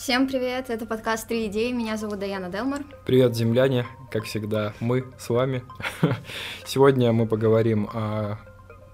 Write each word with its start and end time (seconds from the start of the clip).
Всем 0.00 0.26
привет, 0.26 0.70
это 0.70 0.86
подкаст 0.86 1.28
«Три 1.28 1.48
идеи», 1.48 1.72
меня 1.72 1.98
зовут 1.98 2.20
Даяна 2.20 2.48
Делмар. 2.48 2.84
Привет, 3.04 3.36
земляне, 3.36 3.86
как 4.10 4.24
всегда, 4.24 4.72
мы 4.80 5.04
с 5.18 5.28
вами. 5.28 5.62
Сегодня 6.64 7.12
мы 7.12 7.26
поговорим 7.26 7.86
о 7.92 8.38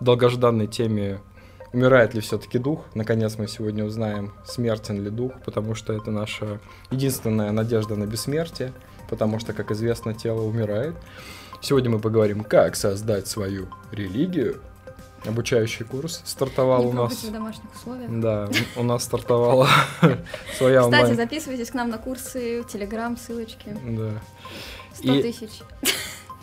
долгожданной 0.01 0.67
теме 0.67 1.21
умирает 1.73 2.15
ли 2.15 2.21
все-таки 2.21 2.59
дух. 2.59 2.85
Наконец 2.95 3.39
мы 3.39 3.47
сегодня 3.47 3.85
узнаем, 3.85 4.33
смертен 4.45 5.01
ли 5.01 5.11
дух, 5.11 5.31
потому 5.45 5.77
что 5.77 5.93
это 5.93 6.11
наша 6.11 6.59
единственная 6.91 7.53
надежда 7.53 7.95
на 7.95 8.07
бессмертие, 8.07 8.73
потому 9.09 9.39
что, 9.39 9.53
как 9.53 9.71
известно, 9.71 10.13
тело 10.13 10.43
умирает. 10.43 10.97
Сегодня 11.61 11.89
мы 11.89 12.01
поговорим, 12.01 12.43
как 12.43 12.75
создать 12.75 13.29
свою 13.29 13.69
религию, 13.93 14.61
обучающий 15.27 15.85
курс 15.85 16.23
стартовал 16.25 16.85
Не 16.85 16.91
у 16.91 16.93
нас. 16.93 17.23
в 17.25 17.33
домашних 17.33 17.75
условиях. 17.75 18.11
Да, 18.21 18.49
у 18.77 18.83
нас 18.83 19.05
стартовала 19.05 19.69
своя 20.57 20.81
Кстати, 20.83 21.01
онлайн. 21.01 21.17
записывайтесь 21.17 21.71
к 21.71 21.75
нам 21.75 21.91
на 21.91 21.99
курсы, 21.99 22.63
в 22.63 22.67
Телеграм, 22.69 23.17
ссылочки. 23.17 23.77
Да. 23.85 24.11
100 24.95 25.13
И- 25.15 25.23
тысяч. 25.23 25.63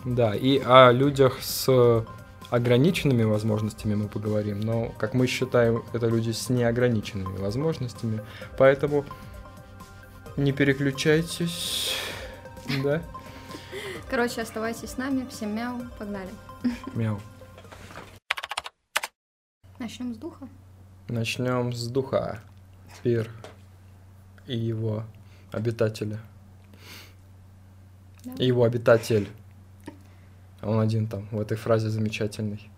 Да, 0.04 0.34
и 0.34 0.58
о 0.62 0.92
людях 0.92 1.38
с 1.40 2.04
ограниченными 2.50 3.22
возможностями 3.22 3.94
мы 3.94 4.06
поговорим, 4.06 4.60
но, 4.60 4.88
как 4.98 5.14
мы 5.14 5.26
считаем, 5.26 5.82
это 5.94 6.08
люди 6.08 6.30
с 6.30 6.50
неограниченными 6.50 7.38
возможностями, 7.38 8.20
поэтому 8.58 9.06
не 10.36 10.52
переключайтесь, 10.52 11.94
да? 12.82 13.00
Короче, 14.10 14.42
оставайтесь 14.42 14.90
с 14.90 14.96
нами. 14.98 15.26
Всем 15.30 15.54
мяу, 15.56 15.80
погнали. 15.98 16.28
Мяу. 16.94 17.18
Начнем 19.78 20.14
с 20.14 20.16
духа. 20.16 20.48
Начнем 21.08 21.72
с 21.72 21.86
духа. 21.88 22.40
Пир 23.02 23.30
и 24.46 24.56
его 24.56 25.04
обитателя. 25.52 26.20
Да. 28.24 28.32
И 28.38 28.46
его 28.46 28.64
обитатель. 28.64 29.28
Он 30.62 30.80
один 30.80 31.06
там, 31.06 31.28
в 31.30 31.40
этой 31.40 31.56
фразе 31.56 31.88
замечательный. 31.88 32.70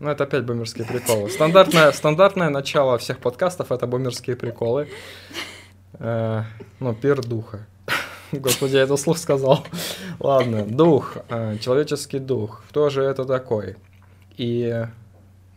Ну, 0.00 0.08
это 0.08 0.24
опять 0.24 0.44
бумерские 0.44 0.84
приколы. 0.84 1.30
Стандартное, 1.30 1.92
стандартное 1.92 2.48
начало 2.50 2.98
всех 2.98 3.18
подкастов— 3.18 3.70
это 3.70 3.86
бумерские 3.86 4.34
приколы. 4.34 4.88
Э, 5.94 6.42
ну, 6.80 6.94
пир 6.94 7.22
духа. 7.22 7.66
Господи, 8.32 8.76
я 8.76 8.82
это 8.82 8.96
вслух 8.96 9.18
сказал. 9.18 9.64
Ладно, 10.18 10.64
дух, 10.66 11.18
э, 11.28 11.58
человеческий 11.58 12.18
дух. 12.18 12.64
Кто 12.70 12.88
же 12.88 13.02
это 13.02 13.24
такой? 13.24 13.76
И 14.36 14.86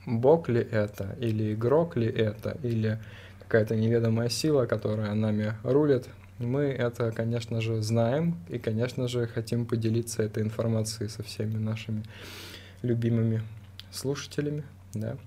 бог 0.05 0.49
ли 0.49 0.61
это, 0.61 1.15
или 1.19 1.53
игрок 1.53 1.95
ли 1.95 2.07
это, 2.07 2.57
или 2.63 2.99
какая-то 3.39 3.75
неведомая 3.75 4.29
сила, 4.29 4.65
которая 4.65 5.13
нами 5.13 5.53
рулит, 5.63 6.07
мы 6.37 6.63
это, 6.63 7.11
конечно 7.11 7.61
же, 7.61 7.81
знаем 7.81 8.37
и, 8.49 8.57
конечно 8.57 9.07
же, 9.07 9.27
хотим 9.27 9.65
поделиться 9.65 10.23
этой 10.23 10.43
информацией 10.43 11.09
со 11.09 11.23
всеми 11.23 11.57
нашими 11.57 12.03
любимыми 12.81 13.41
слушателями, 13.91 14.63
да. 14.93 15.17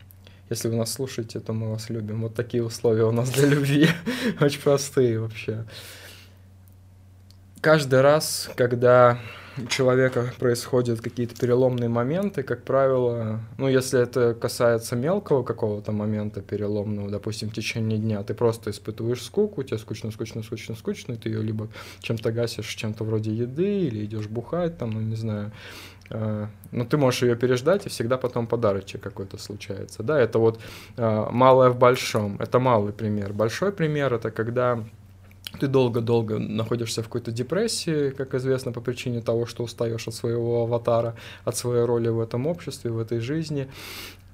Если 0.50 0.68
вы 0.68 0.76
нас 0.76 0.92
слушаете, 0.92 1.40
то 1.40 1.52
мы 1.52 1.70
вас 1.70 1.90
любим. 1.90 2.22
Вот 2.22 2.34
такие 2.34 2.64
условия 2.64 3.04
у 3.04 3.12
нас 3.12 3.30
для 3.30 3.48
любви. 3.48 3.88
Очень 4.40 4.62
простые 4.62 5.20
вообще. 5.20 5.66
Каждый 7.60 8.00
раз, 8.00 8.50
когда 8.56 9.18
человека 9.69 10.33
происходят 10.39 11.01
какие-то 11.01 11.34
переломные 11.34 11.89
моменты, 11.89 12.42
как 12.42 12.62
правило, 12.62 13.41
ну, 13.56 13.69
если 13.69 14.01
это 14.01 14.34
касается 14.34 14.97
мелкого 14.97 15.42
какого-то 15.42 15.92
момента 15.92 16.41
переломного, 16.41 17.11
допустим, 17.11 17.51
в 17.51 17.55
течение 17.55 17.98
дня, 17.98 18.23
ты 18.23 18.34
просто 18.34 18.70
испытываешь 18.70 19.23
скуку, 19.23 19.62
тебе 19.62 19.79
скучно, 19.79 20.11
скучно, 20.11 20.42
скучно, 20.42 20.75
скучно, 20.75 21.12
и 21.14 21.17
ты 21.17 21.29
ее 21.29 21.42
либо 21.42 21.68
чем-то 22.01 22.33
гасишь, 22.33 22.74
чем-то 22.74 23.05
вроде 23.05 23.33
еды, 23.33 23.80
или 23.86 24.05
идешь 24.05 24.29
бухать, 24.29 24.79
там, 24.79 24.91
ну, 24.91 25.01
не 25.01 25.17
знаю, 25.17 25.52
э, 26.11 26.47
но 26.70 26.85
ты 26.85 26.97
можешь 26.97 27.23
ее 27.23 27.36
переждать, 27.36 27.86
и 27.86 27.89
всегда 27.89 28.18
потом 28.18 28.47
подарочек 28.47 29.01
какой-то 29.02 29.39
случается. 29.39 30.02
Да, 30.02 30.20
это 30.20 30.39
вот 30.39 30.61
э, 30.97 31.27
малое 31.30 31.70
в 31.70 31.79
большом. 31.79 32.36
Это 32.41 32.58
малый 32.58 32.92
пример. 32.92 33.33
Большой 33.33 33.73
пример 33.73 34.14
это 34.14 34.30
когда 34.30 34.85
ты 35.61 35.67
долго-долго 35.67 36.39
находишься 36.39 37.03
в 37.03 37.07
какой-то 37.07 37.31
депрессии, 37.31 38.11
как 38.11 38.35
известно, 38.35 38.73
по 38.73 38.81
причине 38.81 39.20
того, 39.20 39.47
что 39.47 39.64
устаешь 39.64 40.09
от 40.09 40.14
своего 40.14 40.63
аватара, 40.63 41.14
от 41.45 41.57
своей 41.57 41.85
роли 41.85 42.09
в 42.09 42.20
этом 42.20 42.47
обществе, 42.47 42.91
в 42.91 42.98
этой 42.98 43.20
жизни. 43.20 43.69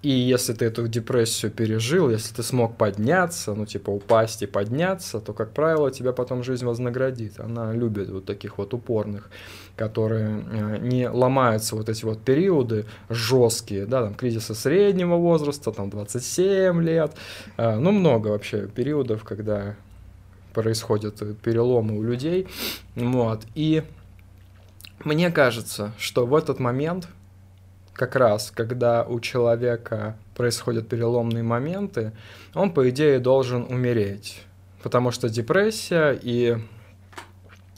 И 0.05 0.11
если 0.11 0.53
ты 0.53 0.67
эту 0.67 0.87
депрессию 0.87 1.51
пережил, 1.51 2.11
если 2.11 2.35
ты 2.35 2.43
смог 2.43 2.77
подняться, 2.77 3.55
ну, 3.55 3.65
типа, 3.65 3.89
упасть 3.89 4.43
и 4.43 4.47
подняться, 4.47 5.19
то, 5.19 5.33
как 5.33 5.53
правило, 5.53 5.91
тебя 5.91 6.13
потом 6.13 6.43
жизнь 6.45 6.67
вознаградит. 6.67 7.41
Она 7.41 7.73
любит 7.73 8.11
вот 8.11 8.27
таких 8.27 8.59
вот 8.59 8.75
упорных, 8.75 9.31
которые 9.77 10.45
э, 10.53 10.79
не 10.83 11.09
ломаются 11.09 11.75
вот 11.75 11.89
эти 11.89 12.05
вот 12.05 12.21
периоды 12.21 12.85
жесткие, 13.09 13.87
да, 13.87 14.03
там, 14.03 14.15
кризисы 14.15 14.55
среднего 14.55 15.17
возраста, 15.17 15.73
там, 15.73 15.89
27 15.89 16.83
лет, 16.83 17.13
э, 17.57 17.77
ну, 17.77 17.91
много 17.91 18.29
вообще 18.29 18.67
периодов, 18.67 19.25
когда 19.25 19.75
происходят 20.55 21.19
переломы 21.43 21.99
у 21.99 22.03
людей, 22.03 22.47
вот, 22.95 23.45
и 23.55 23.83
мне 25.05 25.31
кажется, 25.31 25.93
что 25.99 26.25
в 26.25 26.35
этот 26.35 26.61
момент, 26.61 27.09
как 27.93 28.17
раз, 28.17 28.51
когда 28.51 29.05
у 29.05 29.21
человека 29.21 30.17
происходят 30.35 30.89
переломные 30.89 31.43
моменты, 31.43 32.13
он, 32.55 32.73
по 32.73 32.89
идее, 32.89 33.19
должен 33.19 33.63
умереть. 33.65 34.43
Потому 34.83 35.11
что 35.11 35.29
депрессия 35.29 36.19
и 36.21 36.59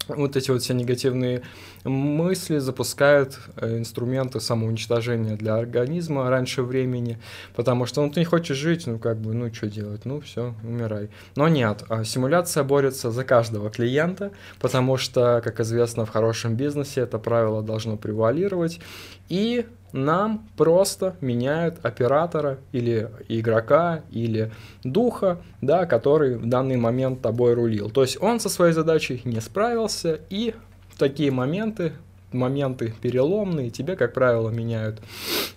вот 0.09 0.37
эти 0.37 0.51
вот 0.51 0.63
все 0.63 0.75
негативные 0.75 1.43
мысли 1.89 2.59
запускают 2.59 3.39
э, 3.57 3.79
инструменты 3.79 4.41
самоуничтожения 4.41 5.37
для 5.37 5.57
организма 5.57 6.29
раньше 6.29 6.63
времени, 6.63 7.19
потому 7.55 7.87
что 7.87 8.03
ну, 8.03 8.11
ты 8.11 8.21
не 8.21 8.27
хочешь 8.27 8.57
жить, 8.57 8.87
ну 8.87 8.99
как 8.99 9.19
бы, 9.19 9.33
ну 9.33 9.53
что 9.53 9.69
делать, 9.69 10.05
ну 10.05 10.21
все, 10.21 10.55
умирай. 10.63 11.11
Но 11.37 11.49
нет, 11.49 11.85
а 11.89 12.05
симуляция 12.05 12.65
борется 12.65 13.11
за 13.11 13.25
каждого 13.25 13.71
клиента, 13.71 14.33
потому 14.61 14.97
что, 14.97 15.41
как 15.43 15.61
известно, 15.61 16.05
в 16.05 16.11
хорошем 16.11 16.57
бизнесе 16.57 17.03
это 17.03 17.19
правило 17.19 17.63
должно 17.63 17.97
превалировать, 17.97 18.81
и 19.29 19.67
нам 19.93 20.47
просто 20.57 21.17
меняют 21.21 21.85
оператора 21.85 22.59
или 22.73 23.11
игрока, 23.29 24.03
или 24.11 24.53
духа, 24.85 25.41
да, 25.61 25.87
который 25.87 26.37
в 26.37 26.47
данный 26.47 26.77
момент 26.77 27.23
тобой 27.23 27.55
рулил. 27.55 27.91
То 27.91 28.03
есть 28.03 28.21
он 28.21 28.41
со 28.41 28.49
своей 28.49 28.73
задачей 28.73 29.23
не 29.25 29.41
справился, 29.41 30.21
и 30.29 30.55
такие 30.99 31.31
моменты, 31.31 31.93
моменты 32.33 32.95
переломные, 33.01 33.71
тебе, 33.71 33.97
как 33.97 34.13
правило, 34.13 34.51
меняют 34.51 35.01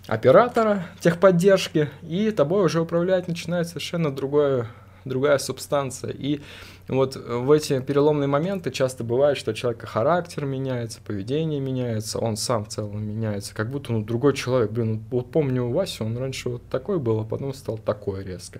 оператора 0.08 0.88
техподдержки, 1.00 1.90
и 2.04 2.32
тобой 2.32 2.66
уже 2.66 2.82
управлять 2.82 3.28
начинает 3.28 3.68
совершенно 3.68 4.14
другое, 4.14 4.68
другая 5.06 5.38
субстанция. 5.38 6.12
И 6.12 6.42
вот 6.88 7.16
в 7.16 7.52
эти 7.52 7.80
переломные 7.82 8.28
моменты 8.28 8.72
часто 8.72 9.04
бывает, 9.04 9.38
что 9.38 9.52
у 9.52 9.54
человека 9.54 9.86
характер 9.86 10.46
меняется, 10.46 11.00
поведение 11.06 11.60
меняется, 11.60 12.18
он 12.18 12.36
сам 12.36 12.66
в 12.66 12.70
целом 12.70 13.04
меняется, 13.04 13.54
как 13.54 13.70
будто 13.70 13.94
ну, 13.94 14.04
другой 14.04 14.34
человек. 14.34 14.72
Блин, 14.72 15.04
вот 15.12 15.32
помню 15.32 15.70
Васю, 15.70 16.06
он 16.06 16.18
раньше 16.18 16.50
вот 16.50 16.64
такой 16.70 16.98
был, 16.98 17.20
а 17.20 17.24
потом 17.26 17.54
стал 17.54 17.78
такой 17.78 18.24
резко. 18.24 18.60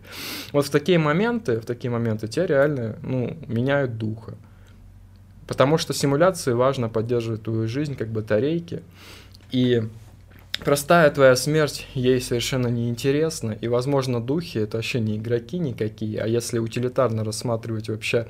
Вот 0.54 0.66
в 0.66 0.70
такие 0.70 1.00
моменты, 1.00 1.60
в 1.60 1.66
такие 1.66 1.90
моменты 1.90 2.28
тебя 2.28 2.46
реально 2.46 2.98
ну, 3.02 3.36
меняют 3.48 3.98
духа. 3.98 4.36
Потому 5.50 5.80
что 5.80 5.96
симуляции 5.96 6.54
важно 6.54 6.90
поддерживать 6.90 7.42
твою 7.42 7.68
жизнь 7.68 7.96
как 7.96 8.10
батарейки. 8.10 8.84
И 9.50 9.82
простая 10.64 11.10
твоя 11.10 11.36
смерть 11.36 11.88
ей 11.96 12.22
совершенно 12.22 12.68
неинтересна. 12.68 13.54
И, 13.54 13.68
возможно, 13.68 14.22
духи 14.22 14.60
это 14.60 14.78
вообще 14.78 15.00
не 15.00 15.18
игроки 15.18 15.58
никакие. 15.58 16.22
А 16.22 16.28
если 16.28 16.60
утилитарно 16.60 17.24
рассматривать 17.24 17.90
вообще 17.90 18.28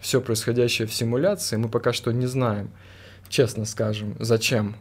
все 0.00 0.22
происходящее 0.22 0.88
в 0.88 0.94
симуляции, 0.94 1.56
мы 1.56 1.68
пока 1.68 1.92
что 1.92 2.10
не 2.10 2.24
знаем, 2.24 2.70
честно 3.28 3.66
скажем, 3.66 4.16
зачем 4.18 4.74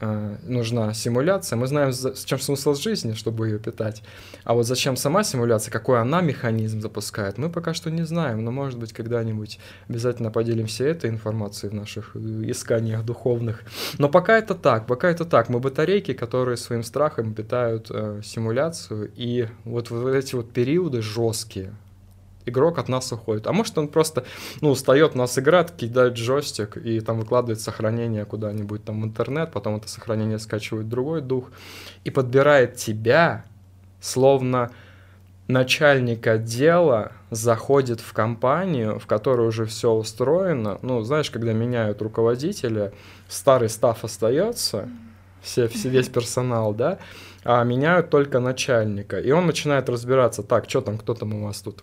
э, 0.00 0.36
нужна 0.42 0.94
симуляция. 0.94 1.56
Мы 1.56 1.66
знаем, 1.66 1.92
с 1.92 2.24
чем 2.24 2.38
смысл 2.38 2.74
жизни, 2.74 3.14
чтобы 3.14 3.48
ее 3.48 3.58
питать. 3.58 4.02
А 4.44 4.54
вот 4.54 4.66
зачем 4.66 4.96
сама 4.96 5.24
симуляция, 5.24 5.72
какой 5.72 6.00
она 6.00 6.20
механизм 6.20 6.80
запускает, 6.80 7.38
мы 7.38 7.50
пока 7.50 7.74
что 7.74 7.90
не 7.90 8.04
знаем. 8.04 8.44
Но, 8.44 8.50
может 8.50 8.78
быть, 8.78 8.92
когда-нибудь 8.92 9.58
обязательно 9.88 10.30
поделимся 10.30 10.84
этой 10.84 11.10
информацией 11.10 11.70
в 11.70 11.74
наших 11.74 12.12
э, 12.14 12.18
исканиях 12.50 13.04
духовных. 13.04 13.62
Но 13.98 14.08
пока 14.08 14.38
это 14.38 14.54
так, 14.54 14.86
пока 14.86 15.08
это 15.10 15.24
так. 15.24 15.48
Мы 15.48 15.60
батарейки, 15.60 16.12
которые 16.12 16.56
своим 16.56 16.82
страхом 16.82 17.34
питают 17.34 17.88
э, 17.90 18.20
симуляцию. 18.24 19.10
И 19.16 19.48
вот 19.64 19.90
в 19.90 20.06
эти 20.06 20.34
вот 20.34 20.52
периоды 20.52 21.02
жесткие, 21.02 21.72
игрок 22.46 22.78
от 22.78 22.88
нас 22.88 23.12
уходит. 23.12 23.46
А 23.46 23.52
может 23.52 23.76
он 23.76 23.88
просто, 23.88 24.24
ну, 24.60 24.70
устает, 24.70 25.14
нас 25.14 25.38
играет, 25.38 25.72
кидает 25.72 26.14
джойстик 26.14 26.76
и 26.76 27.00
там 27.00 27.18
выкладывает 27.18 27.60
сохранение 27.60 28.24
куда-нибудь 28.24 28.84
там 28.84 29.02
в 29.02 29.04
интернет, 29.04 29.52
потом 29.52 29.76
это 29.76 29.88
сохранение 29.88 30.38
скачивает 30.38 30.88
другой 30.88 31.20
дух 31.20 31.50
и 32.04 32.10
подбирает 32.10 32.76
тебя, 32.76 33.44
словно 34.00 34.70
начальник 35.48 36.26
отдела 36.26 37.12
заходит 37.30 38.00
в 38.00 38.12
компанию, 38.12 38.98
в 38.98 39.06
которой 39.06 39.46
уже 39.46 39.64
все 39.64 39.92
устроено. 39.92 40.78
Ну, 40.82 41.02
знаешь, 41.02 41.30
когда 41.30 41.52
меняют 41.52 42.02
руководителя, 42.02 42.92
старый 43.28 43.68
став 43.68 44.02
остается, 44.04 44.88
все, 45.42 45.68
все, 45.68 45.88
весь 45.88 46.08
персонал, 46.08 46.74
да, 46.74 46.98
а 47.44 47.62
меняют 47.62 48.10
только 48.10 48.40
начальника. 48.40 49.20
И 49.20 49.30
он 49.30 49.46
начинает 49.46 49.88
разбираться, 49.88 50.42
так, 50.42 50.68
что 50.68 50.80
там, 50.80 50.98
кто 50.98 51.14
там 51.14 51.34
у 51.34 51.44
вас 51.44 51.60
тут 51.60 51.82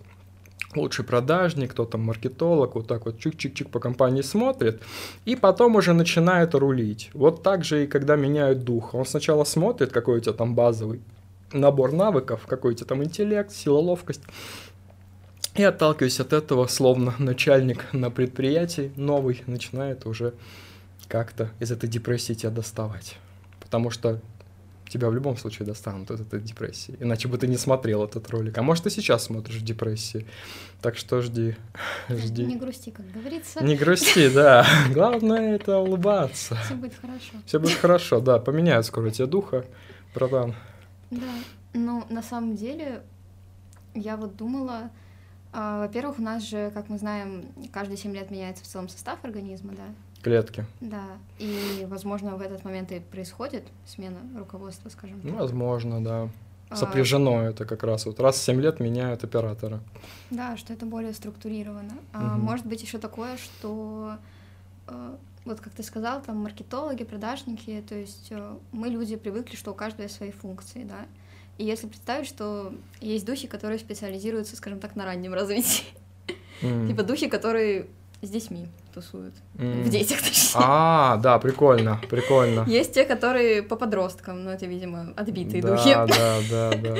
лучший 0.76 1.04
продажник, 1.04 1.72
кто 1.72 1.84
там 1.84 2.02
маркетолог, 2.02 2.74
вот 2.74 2.86
так 2.86 3.06
вот 3.06 3.18
чик-чик-чик 3.18 3.68
по 3.68 3.80
компании 3.80 4.22
смотрит, 4.22 4.82
и 5.24 5.36
потом 5.36 5.76
уже 5.76 5.92
начинает 5.92 6.54
рулить. 6.54 7.10
Вот 7.14 7.42
так 7.42 7.64
же 7.64 7.84
и 7.84 7.86
когда 7.86 8.16
меняют 8.16 8.64
дух. 8.64 8.94
Он 8.94 9.04
сначала 9.04 9.44
смотрит, 9.44 9.92
какой 9.92 10.18
у 10.18 10.20
тебя 10.20 10.32
там 10.32 10.54
базовый 10.54 11.00
набор 11.52 11.92
навыков, 11.92 12.46
какой 12.46 12.72
у 12.72 12.74
тебя 12.74 12.86
там 12.86 13.04
интеллект, 13.04 13.52
сила, 13.52 13.78
ловкость, 13.78 14.22
и 15.54 15.62
отталкиваясь 15.62 16.18
от 16.18 16.32
этого, 16.32 16.66
словно 16.66 17.14
начальник 17.18 17.92
на 17.92 18.10
предприятии 18.10 18.92
новый 18.96 19.42
начинает 19.46 20.04
уже 20.04 20.34
как-то 21.06 21.50
из 21.60 21.70
этой 21.70 21.88
депрессии 21.88 22.32
тебя 22.32 22.50
доставать. 22.50 23.16
Потому 23.60 23.90
что 23.90 24.20
тебя 24.88 25.08
в 25.08 25.14
любом 25.14 25.36
случае 25.36 25.66
достанут 25.66 26.10
от 26.10 26.20
этой 26.20 26.40
депрессии. 26.40 26.96
Иначе 27.00 27.28
бы 27.28 27.38
ты 27.38 27.46
не 27.46 27.56
смотрел 27.56 28.04
этот 28.04 28.28
ролик. 28.30 28.58
А 28.58 28.62
может, 28.62 28.84
ты 28.84 28.90
сейчас 28.90 29.24
смотришь 29.24 29.56
в 29.56 29.64
депрессии. 29.64 30.26
Так 30.80 30.96
что 30.96 31.20
жди. 31.22 31.56
жди. 32.08 32.44
Не 32.44 32.56
грусти, 32.56 32.90
как 32.90 33.10
говорится. 33.10 33.64
Не 33.64 33.76
грусти, 33.76 34.28
да. 34.34 34.66
Главное 34.92 35.56
это 35.56 35.78
улыбаться. 35.78 36.56
Все 36.64 36.74
будет 36.74 36.94
хорошо. 37.00 37.32
Все 37.46 37.58
будет 37.58 37.78
хорошо, 37.78 38.20
да. 38.20 38.38
Поменяют 38.38 38.86
скоро 38.86 39.10
тебе 39.10 39.26
духа, 39.26 39.64
братан. 40.14 40.54
Да. 41.10 41.32
Ну, 41.72 42.04
на 42.08 42.22
самом 42.22 42.54
деле, 42.54 43.02
я 43.94 44.16
вот 44.16 44.36
думала, 44.36 44.90
а, 45.52 45.80
во-первых, 45.80 46.18
у 46.18 46.22
нас 46.22 46.42
же, 46.42 46.70
как 46.72 46.88
мы 46.88 46.98
знаем, 46.98 47.46
каждые 47.72 47.96
7 47.96 48.12
лет 48.12 48.30
меняется 48.30 48.64
в 48.64 48.66
целом 48.66 48.88
состав 48.88 49.18
организма, 49.24 49.72
да? 49.72 49.84
Клетки. 50.24 50.64
Да, 50.80 51.04
и, 51.38 51.86
возможно, 51.88 52.36
в 52.36 52.40
этот 52.40 52.64
момент 52.64 52.90
и 52.92 53.00
происходит 53.00 53.64
смена 53.86 54.18
руководства, 54.36 54.88
скажем 54.88 55.20
так. 55.20 55.32
Возможно, 55.32 56.02
да. 56.02 56.28
А, 56.70 56.76
Сопряжено 56.76 57.38
а... 57.38 57.42
это 57.44 57.66
как 57.66 57.84
раз. 57.84 58.06
Вот 58.06 58.18
раз 58.20 58.36
в 58.36 58.42
7 58.42 58.60
лет 58.60 58.80
меняют 58.80 59.22
оператора. 59.22 59.80
Да, 60.30 60.56
что 60.56 60.72
это 60.72 60.86
более 60.86 61.12
структурировано. 61.12 61.92
Угу. 61.92 61.98
А 62.12 62.36
может 62.36 62.66
быть 62.66 62.82
еще 62.82 62.98
такое, 62.98 63.36
что 63.36 64.16
э, 64.88 65.16
вот 65.44 65.60
как 65.60 65.74
ты 65.74 65.82
сказал, 65.82 66.22
там 66.22 66.38
маркетологи, 66.38 67.04
продажники, 67.04 67.84
то 67.86 67.94
есть 67.94 68.28
э, 68.30 68.56
мы 68.72 68.88
люди 68.88 69.16
привыкли, 69.16 69.56
что 69.56 69.72
у 69.72 69.74
каждого 69.74 70.04
есть 70.04 70.16
свои 70.16 70.30
функции, 70.30 70.84
да. 70.84 71.06
И 71.58 71.64
если 71.64 71.86
представить, 71.86 72.26
что 72.26 72.74
есть 73.00 73.26
духи, 73.26 73.46
которые 73.46 73.78
специализируются, 73.78 74.56
скажем 74.56 74.80
так, 74.80 74.96
на 74.96 75.04
раннем 75.04 75.34
развитии. 75.34 75.84
Mm. 76.62 76.88
типа 76.88 77.02
духи, 77.02 77.28
которые 77.28 77.88
с 78.24 78.30
детьми 78.30 78.68
тусуют. 78.94 79.34
Mm. 79.54 79.82
В 79.82 79.88
детях, 79.88 80.22
точнее. 80.22 80.60
А, 80.62 81.16
да, 81.16 81.38
прикольно, 81.38 82.00
прикольно. 82.08 82.64
Есть 82.66 82.94
те, 82.94 83.04
которые 83.04 83.62
по 83.62 83.76
подросткам, 83.76 84.44
но 84.44 84.52
это, 84.52 84.66
видимо, 84.66 85.12
отбитые 85.16 85.62
да, 85.62 85.76
духи. 85.76 85.92
Да, 85.92 86.40
да, 86.50 86.70
да. 86.76 86.96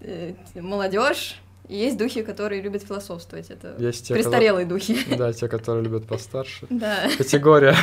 Э, 0.00 0.34
молодежь. 0.54 1.40
Есть 1.68 1.98
духи, 1.98 2.22
которые 2.22 2.62
любят 2.62 2.82
философствовать. 2.82 3.50
Это 3.50 3.74
есть 3.78 4.08
те, 4.08 4.14
престарелые 4.14 4.64
которые... 4.64 4.96
духи. 4.96 5.16
Да, 5.16 5.32
те, 5.34 5.48
которые 5.48 5.84
любят 5.84 6.06
постарше. 6.06 6.66
Да. 6.70 7.10
Категория. 7.18 7.76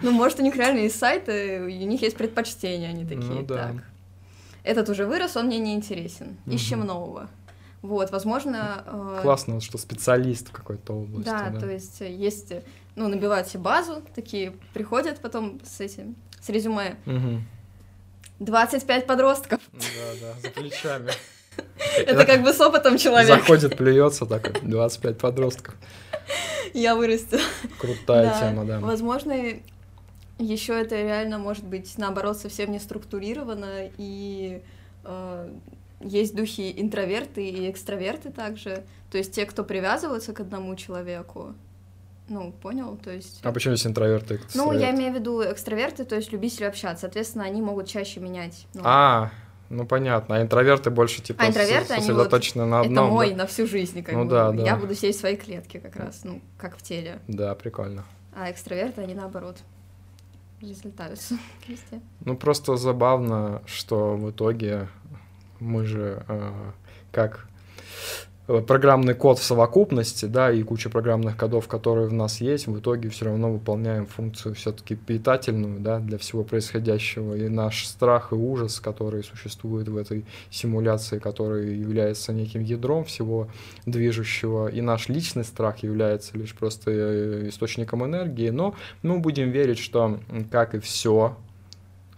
Ну, 0.00 0.12
может, 0.12 0.40
у 0.40 0.42
них 0.42 0.56
реально 0.56 0.80
есть 0.80 0.98
сайты, 0.98 1.60
у 1.62 1.68
них 1.68 2.00
есть 2.00 2.16
предпочтения, 2.16 2.88
они 2.88 3.04
такие. 3.04 3.32
Ну, 3.32 3.42
да. 3.42 3.54
Так. 3.54 3.74
Этот 4.64 4.88
уже 4.88 5.04
вырос, 5.06 5.36
он 5.36 5.46
мне 5.46 5.58
не 5.58 5.74
интересен. 5.74 6.36
Ищем 6.46 6.86
нового. 6.86 7.28
Вот, 7.82 8.12
возможно... 8.12 8.84
Э... 8.86 9.18
Классно, 9.22 9.60
что 9.60 9.76
специалист 9.76 10.48
в 10.48 10.52
какой-то 10.52 10.94
области. 10.94 11.28
Да, 11.28 11.50
да, 11.50 11.58
то 11.60 11.68
есть 11.68 12.00
э, 12.00 12.12
есть, 12.12 12.52
ну, 12.94 13.08
набивают 13.08 13.48
себе 13.48 13.64
базу, 13.64 14.02
такие 14.14 14.52
приходят 14.72 15.18
потом 15.18 15.60
с 15.64 15.80
этим, 15.80 16.14
с 16.40 16.48
резюме. 16.48 16.96
Угу. 17.06 17.40
25 18.38 19.06
подростков. 19.06 19.60
Да, 19.72 19.80
да, 20.20 20.40
за 20.40 20.50
плечами. 20.50 21.10
Это 21.96 22.24
как 22.24 22.42
бы 22.42 22.52
с 22.52 22.60
опытом 22.60 22.98
человека. 22.98 23.38
Заходит, 23.38 23.76
плюется 23.76 24.26
так, 24.26 24.60
25 24.62 25.18
подростков. 25.18 25.74
Я 26.72 26.94
вырастила. 26.94 27.40
Крутая 27.78 28.38
тема, 28.38 28.64
да. 28.64 28.80
Возможно, 28.80 29.34
еще 30.38 30.80
это 30.80 30.96
реально 30.96 31.38
может 31.38 31.64
быть, 31.64 31.92
наоборот, 31.98 32.38
совсем 32.38 32.72
не 32.72 32.78
структурировано, 32.78 33.90
и 33.98 34.62
э, 35.04 35.52
есть 36.04 36.34
духи 36.34 36.72
интроверты 36.76 37.48
и 37.48 37.70
экстраверты 37.70 38.30
также. 38.30 38.84
То 39.10 39.18
есть 39.18 39.32
те, 39.32 39.46
кто 39.46 39.64
привязываются 39.64 40.32
к 40.32 40.40
одному 40.40 40.74
человеку. 40.76 41.54
Ну, 42.28 42.52
понял, 42.52 42.96
то 42.96 43.10
есть... 43.10 43.40
А 43.42 43.52
почему 43.52 43.72
есть 43.72 43.86
интроверты 43.86 44.36
и 44.36 44.38
Ну, 44.54 44.72
я 44.72 44.92
имею 44.92 45.12
в 45.12 45.16
виду 45.16 45.42
экстраверты, 45.42 46.04
то 46.04 46.14
есть 46.14 46.32
любители 46.32 46.64
общаться. 46.64 47.02
Соответственно, 47.02 47.44
они 47.44 47.60
могут 47.60 47.88
чаще 47.88 48.20
менять. 48.20 48.66
Ну, 48.74 48.82
а, 48.84 49.30
ну 49.68 49.86
понятно. 49.86 50.36
А 50.36 50.42
интроверты 50.42 50.90
больше 50.90 51.20
типа 51.20 51.42
а 51.42 51.48
интроверты, 51.48 51.94
сосредоточены 51.94 52.64
вот, 52.64 52.70
на 52.70 52.80
одном. 52.80 53.04
Это 53.04 53.12
мой 53.12 53.30
да? 53.30 53.36
на 53.36 53.46
всю 53.46 53.66
жизнь, 53.66 54.02
как 54.02 54.14
ну, 54.14 54.24
бы. 54.24 54.30
Да, 54.30 54.52
да. 54.52 54.62
Я 54.62 54.76
буду 54.76 54.94
сидеть 54.94 55.16
в 55.16 55.20
своей 55.20 55.36
клетке 55.36 55.80
как 55.80 55.96
раз, 55.96 56.22
ну, 56.24 56.40
как 56.56 56.76
в 56.76 56.82
теле. 56.82 57.20
Да, 57.26 57.54
прикольно. 57.54 58.04
А 58.34 58.50
экстраверты, 58.50 59.02
они 59.02 59.14
наоборот 59.14 59.58
разлетаются. 60.62 61.38
Ну, 62.24 62.36
просто 62.36 62.76
забавно, 62.76 63.62
что 63.66 64.16
в 64.16 64.30
итоге 64.30 64.88
мы 65.62 65.84
же 65.84 66.24
э, 66.28 66.52
как 67.10 67.46
Э, 68.48 68.60
программный 68.60 69.14
код 69.14 69.38
в 69.38 69.44
совокупности, 69.44 70.26
да, 70.26 70.50
и 70.50 70.62
куча 70.64 70.90
программных 70.90 71.36
кодов, 71.36 71.68
которые 71.68 72.08
в 72.08 72.12
нас 72.12 72.40
есть, 72.40 72.66
в 72.66 72.78
итоге 72.78 73.08
все 73.08 73.26
равно 73.26 73.52
выполняем 73.52 74.06
функцию 74.06 74.54
все-таки 74.56 74.96
питательную, 74.96 75.78
да, 75.78 76.00
для 76.00 76.18
всего 76.18 76.42
происходящего. 76.42 77.34
И 77.34 77.48
наш 77.48 77.86
страх 77.86 78.32
и 78.32 78.34
ужас, 78.34 78.80
который 78.80 79.22
существует 79.22 79.88
в 79.88 79.96
этой 79.96 80.24
симуляции, 80.50 81.20
который 81.20 81.78
является 81.78 82.32
неким 82.32 82.62
ядром 82.62 83.04
всего 83.04 83.48
движущего, 83.86 84.66
и 84.66 84.80
наш 84.80 85.08
личный 85.08 85.44
страх 85.44 85.84
является 85.84 86.36
лишь 86.36 86.54
просто 86.54 86.90
э, 86.90 87.48
источником 87.48 88.04
энергии, 88.04 88.50
но 88.50 88.74
мы 89.02 89.20
будем 89.20 89.50
верить, 89.50 89.78
что, 89.78 90.18
как 90.50 90.74
и 90.74 90.80
все 90.80 91.36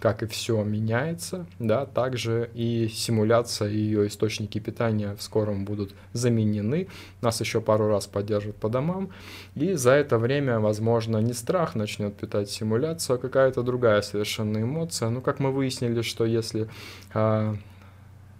как 0.05 0.23
и 0.23 0.27
все 0.27 0.63
меняется, 0.63 1.47
да, 1.59 1.87
также 1.87 2.51
и 2.53 2.89
симуляция 2.89 3.71
и 3.71 3.79
ее 3.79 4.07
источники 4.07 4.59
питания 4.59 5.17
в 5.17 5.23
скором 5.23 5.65
будут 5.65 5.95
заменены, 6.13 6.89
нас 7.23 7.41
еще 7.41 7.63
пару 7.63 7.89
раз 7.89 8.07
поддержат 8.07 8.55
по 8.57 8.69
домам, 8.69 9.09
и 9.55 9.73
за 9.73 9.93
это 9.93 10.19
время, 10.19 10.61
возможно, 10.61 11.17
не 11.23 11.33
страх 11.33 11.75
начнет 11.75 12.15
питать 12.15 12.51
симуляцию, 12.51 13.17
а 13.17 13.19
какая-то 13.19 13.63
другая 13.63 14.03
совершенно 14.03 14.59
эмоция. 14.59 15.09
Ну, 15.09 15.23
как 15.23 15.41
мы 15.41 15.51
выяснили, 15.51 16.03
что 16.03 16.27
если 16.27 16.69
а, 17.15 17.57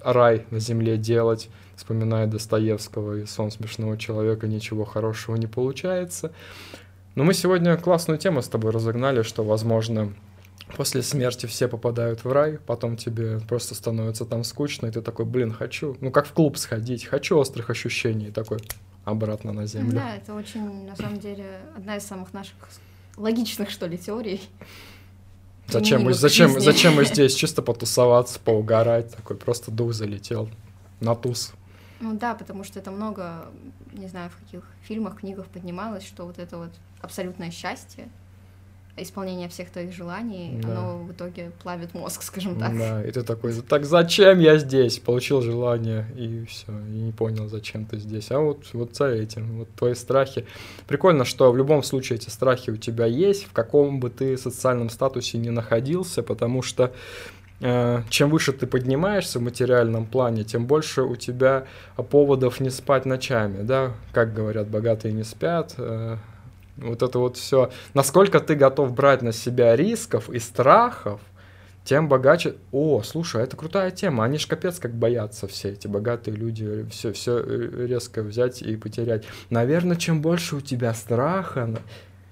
рай 0.03 0.45
на 0.51 0.59
земле 0.59 0.99
делать, 0.99 1.49
вспоминая 1.77 2.27
Достоевского 2.27 3.21
и 3.21 3.25
сон 3.25 3.51
смешного 3.51 3.97
человека, 3.97 4.47
ничего 4.49 4.85
хорошего 4.85 5.37
не 5.37 5.47
получается. 5.47 6.31
Но 7.15 7.25
мы 7.25 7.33
сегодня 7.33 7.75
классную 7.79 8.19
тему 8.19 8.43
с 8.43 8.49
тобой 8.49 8.71
разогнали, 8.71 9.23
что, 9.23 9.45
возможно, 9.45 10.13
после 10.75 11.03
смерти 11.03 11.47
все 11.47 11.69
попадают 11.69 12.25
в 12.25 12.33
рай, 12.33 12.59
потом 12.59 12.97
тебе 12.97 13.41
просто 13.41 13.75
становится 13.75 14.25
там 14.25 14.45
скучно, 14.45 14.87
и 14.87 14.91
ты 14.91 15.01
такой, 15.01 15.25
блин, 15.25 15.53
хочу, 15.53 15.97
ну 16.01 16.11
как 16.11 16.27
в 16.27 16.33
клуб 16.33 16.57
сходить, 16.57 17.05
хочу 17.05 17.37
острых 17.37 17.71
ощущений, 17.71 18.29
и 18.29 18.31
такой 18.31 18.59
обратно 19.05 19.53
на 19.53 19.67
землю. 19.67 19.93
Да, 19.93 20.17
это 20.17 20.35
очень, 20.35 20.87
на 20.87 20.97
самом 20.97 21.19
деле, 21.19 21.61
одна 21.77 21.97
из 21.97 22.05
самых 22.05 22.33
наших 22.33 22.55
логичных, 23.17 23.71
что 23.71 23.87
ли, 23.87 23.99
теорий. 23.99 24.41
Зачем 25.69 26.03
мы, 26.03 26.13
зачем, 26.13 26.61
зачем 26.61 26.95
мы 26.95 27.05
здесь? 27.07 27.35
Чисто 27.35 27.63
потусоваться, 27.63 28.39
поугарать, 28.39 29.15
такой 29.15 29.37
просто 29.37 29.71
дух 29.71 29.93
залетел 29.93 30.51
на 31.01 31.15
туз. 31.15 31.53
Ну 32.01 32.17
да, 32.19 32.35
потому 32.35 32.65
что 32.65 32.79
это 32.79 32.91
много, 32.91 33.47
не 33.93 34.09
знаю, 34.09 34.31
в 34.31 34.37
каких 34.37 34.63
фильмах, 34.83 35.21
книгах 35.21 35.47
поднималось, 35.47 36.05
что 36.05 36.27
вот 36.27 36.39
это 36.39 36.59
вот 36.59 36.71
абсолютное 37.01 37.51
счастье, 37.51 38.09
исполнение 38.97 39.49
всех 39.49 39.71
твоих 39.71 39.93
желаний, 39.93 40.61
да. 40.63 40.71
оно 40.71 40.99
в 40.99 41.13
итоге 41.13 41.51
плавит 41.63 41.95
мозг, 41.95 42.23
скажем 42.23 42.59
так. 42.59 42.77
Да, 42.79 43.05
и 43.05 43.11
ты 43.11 43.23
такой, 43.23 43.53
так 43.55 43.85
зачем 43.85 44.39
я 44.39 44.57
здесь? 44.59 44.99
Получил 44.99 45.43
желание, 45.43 46.07
и 46.17 46.45
все, 46.45 46.67
и 46.71 47.01
не 47.01 47.13
понял, 47.13 47.49
зачем 47.49 47.87
ты 47.87 47.99
здесь. 47.99 48.31
А 48.31 48.39
вот, 48.39 48.73
вот 48.73 48.95
за 48.95 49.07
этим, 49.07 49.59
вот 49.59 49.69
твои 49.75 49.95
страхи. 49.95 50.47
Прикольно, 50.87 51.25
что 51.25 51.51
в 51.51 51.57
любом 51.57 51.83
случае 51.83 52.19
эти 52.19 52.31
страхи 52.31 52.71
у 52.71 52.77
тебя 52.77 53.07
есть, 53.07 53.47
в 53.47 53.53
каком 53.53 53.99
бы 53.99 54.11
ты 54.11 54.37
социальном 54.37 54.91
статусе 54.91 55.39
не 55.39 55.51
находился, 55.51 56.23
потому 56.23 56.63
что 56.63 56.93
э, 57.61 58.03
чем 58.11 58.31
выше 58.31 58.53
ты 58.53 58.69
поднимаешься 58.69 59.41
в 59.41 59.43
материальном 59.43 60.07
плане, 60.07 60.45
тем 60.45 60.67
больше 60.67 61.03
у 61.03 61.17
тебя 61.17 61.67
поводов 61.97 62.61
не 62.61 62.71
спать 62.71 63.07
ночами, 63.07 63.63
да, 63.63 63.93
как 64.13 64.35
говорят, 64.35 64.69
богатые 64.69 65.13
не 65.13 65.25
спят, 65.25 65.75
э, 65.79 66.17
вот 66.77 67.03
это 67.03 67.19
вот 67.19 67.37
все. 67.37 67.71
Насколько 67.95 68.41
ты 68.41 68.55
готов 68.55 68.93
брать 68.95 69.23
на 69.23 69.33
себя 69.33 69.77
рисков 69.77 70.31
и 70.31 70.39
страхов, 70.39 71.21
тем 71.85 72.09
богаче. 72.09 72.57
О, 72.73 73.03
слушай, 73.03 73.43
это 73.43 73.57
крутая 73.57 73.91
тема. 73.91 74.25
Они 74.25 74.39
ж 74.39 74.47
капец 74.47 74.79
как 74.79 74.95
боятся 74.95 75.47
все 75.47 75.71
эти 75.71 75.87
богатые 75.87 76.35
люди 76.35 76.87
все, 76.91 77.13
все 77.13 77.39
э, 77.39 77.87
резко 77.87 78.23
взять 78.23 78.63
и 78.63 78.77
потерять. 78.77 79.25
Наверное, 79.51 79.97
чем 79.97 80.23
больше 80.23 80.57
у 80.57 80.61
тебя 80.61 80.95
страха, 80.95 81.79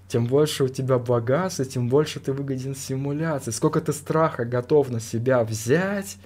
тем 0.08 0.26
больше 0.26 0.64
у 0.64 0.68
тебя 0.68 0.98
богатства, 0.98 1.64
тем 1.64 1.88
больше 1.88 2.18
ты 2.18 2.32
выгоден 2.32 2.74
симуляции. 2.74 3.50
Сколько 3.50 3.80
ты 3.80 3.92
страха 3.92 4.44
готов 4.44 4.90
на 4.90 5.00
себя 5.00 5.44
взять, 5.44 6.16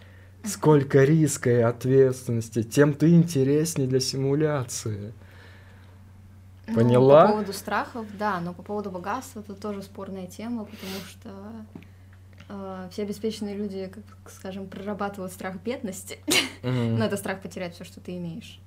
сколько 0.44 1.02
риска 1.02 1.50
и 1.50 1.60
ответственности, 1.62 2.62
тем 2.62 2.94
ты 2.94 3.10
интереснее 3.10 3.88
для 3.88 4.00
симуляции. 4.00 5.12
Поняла? 6.74 7.22
Ну, 7.22 7.26
по 7.26 7.32
поводу 7.34 7.52
страхов, 7.52 8.06
да, 8.18 8.40
но 8.40 8.52
по 8.52 8.62
поводу 8.62 8.90
богатства 8.90 9.40
это 9.40 9.54
тоже 9.54 9.82
спорная 9.82 10.26
тема, 10.26 10.64
потому 10.64 11.00
что 11.08 11.30
э, 12.48 12.88
все 12.90 13.02
обеспеченные 13.02 13.56
люди, 13.56 13.90
как 13.92 14.32
скажем, 14.32 14.66
прорабатывают 14.66 15.32
страх 15.32 15.56
бедности, 15.62 16.18
но 16.62 17.04
это 17.04 17.16
страх 17.16 17.40
потерять 17.40 17.74
все, 17.74 17.84
что 17.84 18.00
ты 18.00 18.16
имеешь. 18.16 18.60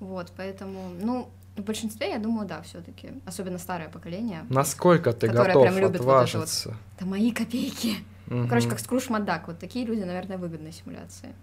Вот, 0.00 0.32
поэтому, 0.36 0.90
ну, 1.00 1.28
в 1.56 1.62
большинстве, 1.62 2.10
я 2.10 2.18
думаю, 2.18 2.46
да, 2.48 2.62
все-таки, 2.62 3.12
особенно 3.24 3.58
старое 3.58 3.88
поколение. 3.88 4.44
Насколько 4.48 5.12
ты 5.12 5.28
готов 5.28 5.62
прям 5.62 5.78
любит 5.78 6.00
отважиться? 6.00 6.70
Вот 6.70 6.76
это, 6.76 6.88
вот, 6.90 6.96
это 6.96 7.06
мои 7.06 7.32
копейки. 7.32 7.96
Короче, 8.28 8.68
как 8.68 8.80
Скруш 8.80 9.08
Мадак, 9.08 9.48
вот 9.48 9.58
такие 9.58 9.84
люди, 9.86 10.02
наверное, 10.02 10.38
выгодны 10.38 10.72
симуляции. 10.72 11.34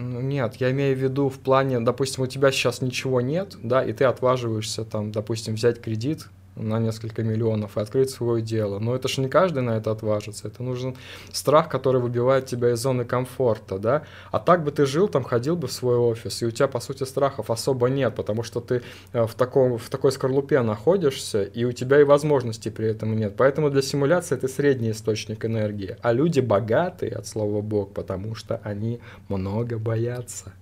Ну, 0.00 0.20
нет, 0.20 0.54
я 0.56 0.70
имею 0.70 0.96
в 0.96 1.00
виду 1.00 1.28
в 1.28 1.40
плане, 1.40 1.80
допустим, 1.80 2.22
у 2.22 2.28
тебя 2.28 2.52
сейчас 2.52 2.82
ничего 2.82 3.20
нет, 3.20 3.56
да, 3.64 3.84
и 3.84 3.92
ты 3.92 4.04
отваживаешься 4.04 4.84
там, 4.84 5.10
допустим, 5.10 5.56
взять 5.56 5.80
кредит, 5.80 6.28
на 6.58 6.78
несколько 6.78 7.22
миллионов 7.22 7.76
и 7.76 7.80
открыть 7.80 8.10
свое 8.10 8.42
дело. 8.42 8.78
Но 8.78 8.94
это 8.94 9.08
же 9.08 9.20
не 9.20 9.28
каждый 9.28 9.62
на 9.62 9.76
это 9.76 9.90
отважится. 9.90 10.48
Это 10.48 10.62
нужен 10.62 10.96
страх, 11.32 11.68
который 11.68 12.00
выбивает 12.00 12.46
тебя 12.46 12.72
из 12.72 12.80
зоны 12.80 13.04
комфорта, 13.04 13.78
да. 13.78 14.02
А 14.30 14.38
так 14.38 14.64
бы 14.64 14.70
ты 14.70 14.86
жил 14.86 15.08
там, 15.08 15.24
ходил 15.24 15.56
бы 15.56 15.68
в 15.68 15.72
свой 15.72 15.96
офис, 15.96 16.42
и 16.42 16.46
у 16.46 16.50
тебя, 16.50 16.68
по 16.68 16.80
сути, 16.80 17.04
страхов 17.04 17.50
особо 17.50 17.88
нет, 17.88 18.14
потому 18.14 18.42
что 18.42 18.60
ты 18.60 18.82
э, 19.12 19.26
в, 19.26 19.34
таком, 19.34 19.78
в 19.78 19.88
такой 19.88 20.12
скорлупе 20.12 20.60
находишься, 20.62 21.42
и 21.42 21.64
у 21.64 21.72
тебя 21.72 22.00
и 22.00 22.04
возможностей 22.04 22.70
при 22.70 22.88
этом 22.88 23.16
нет. 23.16 23.34
Поэтому 23.36 23.70
для 23.70 23.82
симуляции 23.82 24.36
это 24.36 24.48
средний 24.48 24.90
источник 24.90 25.44
энергии. 25.44 25.96
А 26.02 26.12
люди 26.12 26.40
богатые, 26.40 27.12
от 27.12 27.26
слова 27.26 27.60
бог, 27.62 27.92
потому 27.92 28.34
что 28.34 28.60
они 28.64 29.00
много 29.28 29.78
боятся. 29.78 30.52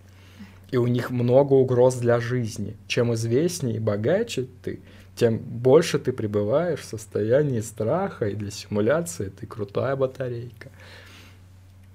И 0.70 0.76
у 0.76 0.86
них 0.86 1.10
много 1.10 1.54
угроз 1.54 1.94
для 1.94 2.20
жизни. 2.20 2.76
Чем 2.88 3.14
известнее 3.14 3.76
и 3.76 3.80
богаче 3.80 4.48
ты, 4.62 4.80
тем 5.16 5.38
больше 5.38 5.99
ты 5.99 6.12
пребываешь 6.12 6.80
в 6.80 6.85
состоянии 6.85 7.61
страха, 7.61 8.28
и 8.28 8.35
для 8.35 8.50
симуляции 8.50 9.30
ты 9.30 9.46
крутая 9.46 9.96
батарейка. 9.96 10.68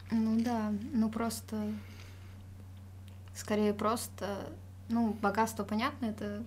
Ну 0.09 0.41
да, 0.41 0.73
ну 0.93 1.09
просто, 1.09 1.55
скорее 3.35 3.73
просто, 3.73 4.39
ну, 4.89 5.15
богатство, 5.21 5.63
понятно, 5.63 6.07
это, 6.07 6.43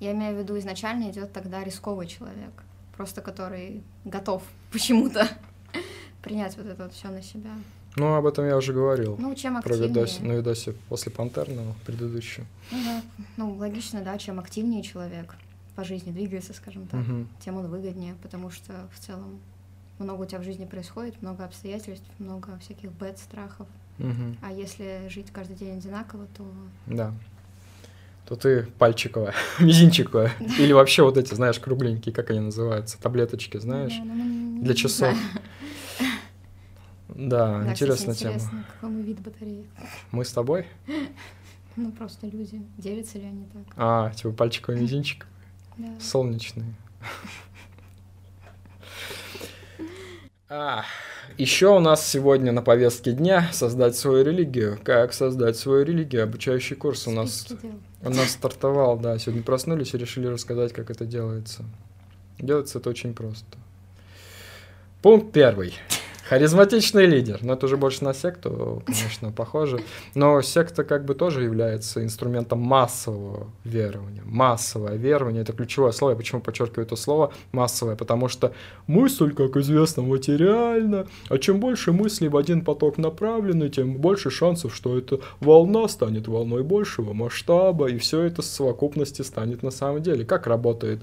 я 0.00 0.12
имею 0.12 0.36
в 0.36 0.38
виду, 0.38 0.58
изначально 0.58 1.10
идет 1.10 1.32
тогда 1.32 1.62
рисковый 1.64 2.06
человек, 2.06 2.52
просто 2.96 3.20
который 3.20 3.82
готов 4.04 4.42
почему-то 4.72 5.28
принять 6.22 6.56
вот 6.56 6.66
это 6.66 6.84
вот 6.84 6.94
все 6.94 7.08
на 7.08 7.22
себя. 7.22 7.50
Ну, 7.96 8.14
об 8.14 8.26
этом 8.26 8.46
я 8.46 8.56
уже 8.56 8.72
говорил. 8.72 9.16
Ну, 9.18 9.34
чем 9.34 9.56
активнее. 9.56 9.78
Про 9.78 9.88
видосе, 9.88 10.22
на 10.22 10.32
видосе 10.32 10.72
после 10.88 11.12
Пантерного 11.12 11.74
предыдущего. 11.86 12.44
Ну, 12.72 12.78
да. 12.84 13.02
ну, 13.36 13.54
логично, 13.54 14.02
да, 14.02 14.18
чем 14.18 14.40
активнее 14.40 14.82
человек, 14.82 15.36
по 15.74 15.84
жизни 15.84 16.12
двигается, 16.12 16.52
скажем 16.52 16.86
так, 16.86 17.00
угу. 17.00 17.26
тем 17.40 17.56
он 17.56 17.68
выгоднее, 17.68 18.14
потому 18.22 18.50
что 18.50 18.72
в 18.92 18.98
целом 19.00 19.40
много 19.98 20.22
у 20.22 20.26
тебя 20.26 20.40
в 20.40 20.44
жизни 20.44 20.64
происходит, 20.64 21.20
много 21.22 21.44
обстоятельств, 21.44 22.06
много 22.18 22.58
всяких 22.58 22.90
бед, 22.92 23.18
страхов. 23.18 23.66
Угу. 23.98 24.36
А 24.42 24.52
если 24.52 25.06
жить 25.08 25.26
каждый 25.32 25.56
день 25.56 25.78
одинаково, 25.78 26.26
то... 26.36 26.44
Да. 26.86 27.12
То 28.26 28.36
ты 28.36 28.64
пальчиковая, 28.78 29.34
мизинчиковая. 29.60 30.32
Или 30.58 30.72
вообще 30.72 31.02
вот 31.02 31.18
эти, 31.18 31.34
знаешь, 31.34 31.58
кругленькие, 31.58 32.14
как 32.14 32.30
они 32.30 32.40
называются, 32.40 33.00
таблеточки, 33.00 33.58
знаешь, 33.58 33.94
ну, 34.02 34.62
для 34.62 34.74
часов. 34.74 35.16
Да, 37.08 37.60
да 37.62 37.70
интересная 37.70 38.14
кстати, 38.14 38.38
тема. 38.38 38.64
Какой 38.74 38.90
мы 38.90 39.02
вид 39.02 39.20
батареи. 39.20 39.66
Мы 40.10 40.24
с 40.24 40.32
тобой? 40.32 40.66
Ну, 41.76 41.90
просто 41.90 42.28
люди. 42.28 42.62
Делятся 42.78 43.18
ли 43.18 43.24
они 43.24 43.46
так? 43.46 43.62
А, 43.76 44.12
типа 44.12 44.30
пальчиковый 44.30 44.80
мизинчик? 44.80 45.26
Да. 45.76 45.88
Солнечные. 46.00 46.74
А, 50.48 50.84
еще 51.36 51.68
у 51.74 51.80
нас 51.80 52.06
сегодня 52.06 52.52
на 52.52 52.62
повестке 52.62 53.12
дня 53.12 53.48
создать 53.52 53.96
свою 53.96 54.24
религию. 54.24 54.78
Как 54.84 55.12
создать 55.12 55.56
свою 55.56 55.84
религию? 55.84 56.22
Обучающий 56.22 56.76
курс 56.76 57.08
у 57.08 57.10
нас, 57.10 57.48
у 58.02 58.10
нас 58.10 58.30
стартовал, 58.30 58.98
да. 58.98 59.18
Сегодня 59.18 59.42
проснулись 59.42 59.94
и 59.94 59.98
решили 59.98 60.26
рассказать, 60.26 60.72
как 60.72 60.90
это 60.90 61.06
делается. 61.06 61.64
Делается 62.38 62.78
это 62.78 62.90
очень 62.90 63.14
просто. 63.14 63.58
Пункт 65.02 65.32
первый. 65.32 65.74
Харизматичный 66.28 67.04
лидер. 67.04 67.40
Но 67.42 67.52
это 67.52 67.66
уже 67.66 67.76
больше 67.76 68.02
на 68.02 68.14
секту, 68.14 68.82
конечно, 68.86 69.30
похоже. 69.36 69.80
Но 70.14 70.40
секта 70.40 70.82
как 70.82 71.04
бы 71.04 71.14
тоже 71.14 71.42
является 71.42 72.02
инструментом 72.02 72.60
массового 72.60 73.48
верования. 73.64 74.22
Массовое 74.24 74.96
верование— 74.96 75.42
это 75.42 75.52
ключевое 75.52 75.92
слово. 75.92 76.12
Я 76.12 76.16
почему 76.16 76.40
подчеркиваю 76.40 76.86
это 76.86 76.96
слово 76.96 77.32
массовое? 77.52 77.94
Потому 77.94 78.28
что 78.28 78.52
мысль, 78.86 79.34
как 79.34 79.56
известно, 79.56 80.02
материальна. 80.02 81.06
А 81.28 81.36
чем 81.36 81.60
больше 81.60 81.92
мыслей 81.92 82.28
в 82.28 82.36
один 82.38 82.64
поток 82.64 82.96
направлены, 82.96 83.68
тем 83.68 83.96
больше 83.96 84.30
шансов, 84.30 84.74
что 84.74 84.96
эта 84.96 85.20
волна 85.40 85.88
станет 85.88 86.26
волной 86.26 86.62
большего 86.62 87.12
масштаба, 87.12 87.90
и 87.90 87.98
все 87.98 88.22
это 88.22 88.40
в 88.40 88.46
совокупности 88.46 89.20
станет 89.20 89.62
на 89.62 89.70
самом 89.70 90.02
деле. 90.02 90.24
Как 90.24 90.46
работает 90.46 91.02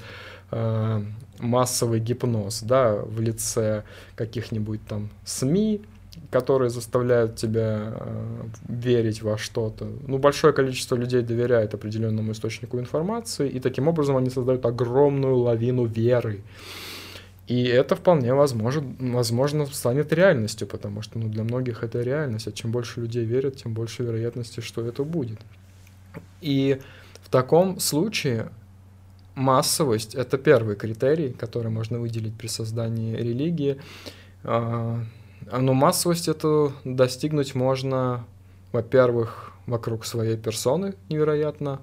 массовый 1.40 2.00
гипноз, 2.00 2.62
да, 2.62 2.96
в 2.96 3.20
лице 3.20 3.84
каких-нибудь 4.16 4.80
там 4.88 5.10
СМИ, 5.26 5.82
которые 6.30 6.70
заставляют 6.70 7.36
тебя 7.36 7.94
э, 7.94 8.44
верить 8.70 9.22
во 9.22 9.38
что-то. 9.38 9.88
Ну, 10.08 10.18
большое 10.18 10.54
количество 10.54 10.96
людей 10.96 11.22
доверяет 11.22 11.74
определенному 11.74 12.32
источнику 12.32 12.80
информации, 12.80 13.50
и 13.50 13.60
таким 13.60 13.88
образом 13.88 14.18
они 14.18 14.30
создают 14.30 14.66
огромную 14.66 15.38
лавину 15.38 15.86
веры. 15.86 16.42
И 17.48 17.64
это 17.64 17.96
вполне 17.96 18.34
возможно, 18.34 18.96
возможно 19.00 19.66
станет 19.66 20.14
реальностью, 20.14 20.68
потому 20.68 21.02
что 21.02 21.20
ну, 21.20 21.28
для 21.28 21.44
многих 21.44 21.84
это 21.84 22.02
реальность. 22.02 22.48
А 22.48 22.52
чем 22.52 22.72
больше 22.72 23.02
людей 23.02 23.26
верят, 23.26 23.58
тем 23.58 23.74
больше 23.74 24.04
вероятности, 24.04 24.62
что 24.62 24.86
это 24.86 25.04
будет. 25.04 25.40
И 26.40 26.80
в 27.24 27.30
таком 27.30 27.80
случае 27.80 28.50
массовость— 29.36 30.16
это 30.16 30.38
первый 30.38 30.76
критерий, 30.76 31.34
который 31.34 31.72
можно 31.72 32.00
выделить 32.00 32.36
при 32.38 32.48
создании 32.48 33.16
религии. 33.16 33.78
А, 34.44 35.04
но 35.52 35.74
массовость 35.74 36.28
это 36.28 36.72
достигнуть 36.84 37.56
можно, 37.56 38.26
во-первых, 38.72 39.52
вокруг 39.68 40.06
своей 40.06 40.38
персоны 40.38 40.96
невероятно 41.10 41.82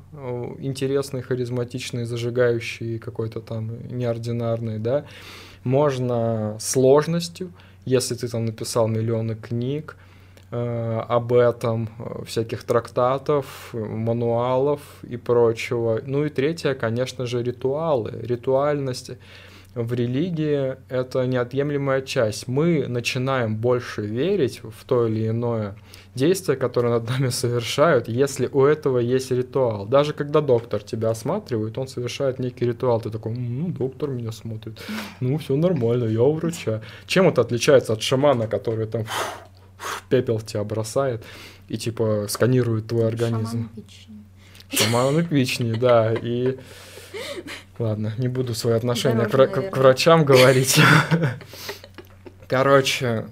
интересной, 0.58 1.22
харизматичной, 1.22 2.04
зажигающей, 2.04 2.98
какой-то 2.98 3.40
там 3.40 3.88
неординарной, 3.88 4.78
да. 4.78 5.06
Можно 5.64 6.56
сложностью, 6.60 7.52
если 7.84 8.14
ты 8.14 8.28
там 8.28 8.44
написал 8.44 8.88
миллионы 8.88 9.34
книг, 9.34 9.96
об 10.50 11.32
этом, 11.32 11.90
э, 11.98 12.24
всяких 12.24 12.64
трактатов, 12.64 13.70
мануалов 13.72 14.80
и 15.02 15.16
прочего. 15.16 16.00
Ну 16.06 16.24
и 16.24 16.30
третье, 16.30 16.74
конечно 16.74 17.26
же, 17.26 17.42
ритуалы. 17.42 18.18
Ритуальность 18.22 19.10
в 19.74 19.92
религии— 19.92 20.76
это 20.88 21.26
неотъемлемая 21.26 22.00
часть. 22.00 22.48
Мы 22.48 22.86
начинаем 22.88 23.56
больше 23.56 24.02
верить 24.02 24.60
в 24.62 24.84
то 24.84 25.06
или 25.06 25.28
иное 25.28 25.76
действие, 26.14 26.56
которое 26.56 26.88
над 26.88 27.08
нами 27.08 27.28
совершают, 27.28 28.08
если 28.08 28.48
у 28.52 28.64
этого 28.64 28.98
есть 28.98 29.30
ритуал. 29.30 29.86
Даже 29.86 30.14
когда 30.14 30.40
доктор 30.40 30.82
тебя 30.82 31.10
осматривает, 31.10 31.78
он 31.78 31.86
совершает 31.86 32.38
некий 32.38 32.64
ритуал. 32.64 33.00
Ты 33.00 33.10
такой, 33.10 33.34
ну, 33.34 33.68
доктор 33.68 34.10
меня 34.10 34.32
смотрит. 34.32 34.80
Ну, 35.20 35.38
все 35.38 35.54
нормально, 35.56 36.04
я 36.04 36.22
врача. 36.22 36.80
Чем 37.06 37.28
это 37.28 37.42
отличается 37.42 37.92
от 37.92 38.02
шамана, 38.02 38.48
который 38.48 38.86
там 38.86 39.04
пепел 40.08 40.40
тебя 40.40 40.64
бросает 40.64 41.24
и 41.68 41.76
типа 41.76 42.26
сканирует 42.28 42.88
твой 42.88 43.08
организм. 43.08 43.70
Шаман 44.70 45.20
эпичнее, 45.20 45.74
да. 45.74 46.12
И 46.14 46.58
ладно, 47.78 48.12
не 48.18 48.28
буду 48.28 48.54
свои 48.54 48.74
отношения 48.74 49.26
к, 49.26 49.30
к, 49.30 49.70
к 49.70 49.76
врачам 49.76 50.24
говорить. 50.24 50.80
Короче, 52.48 53.26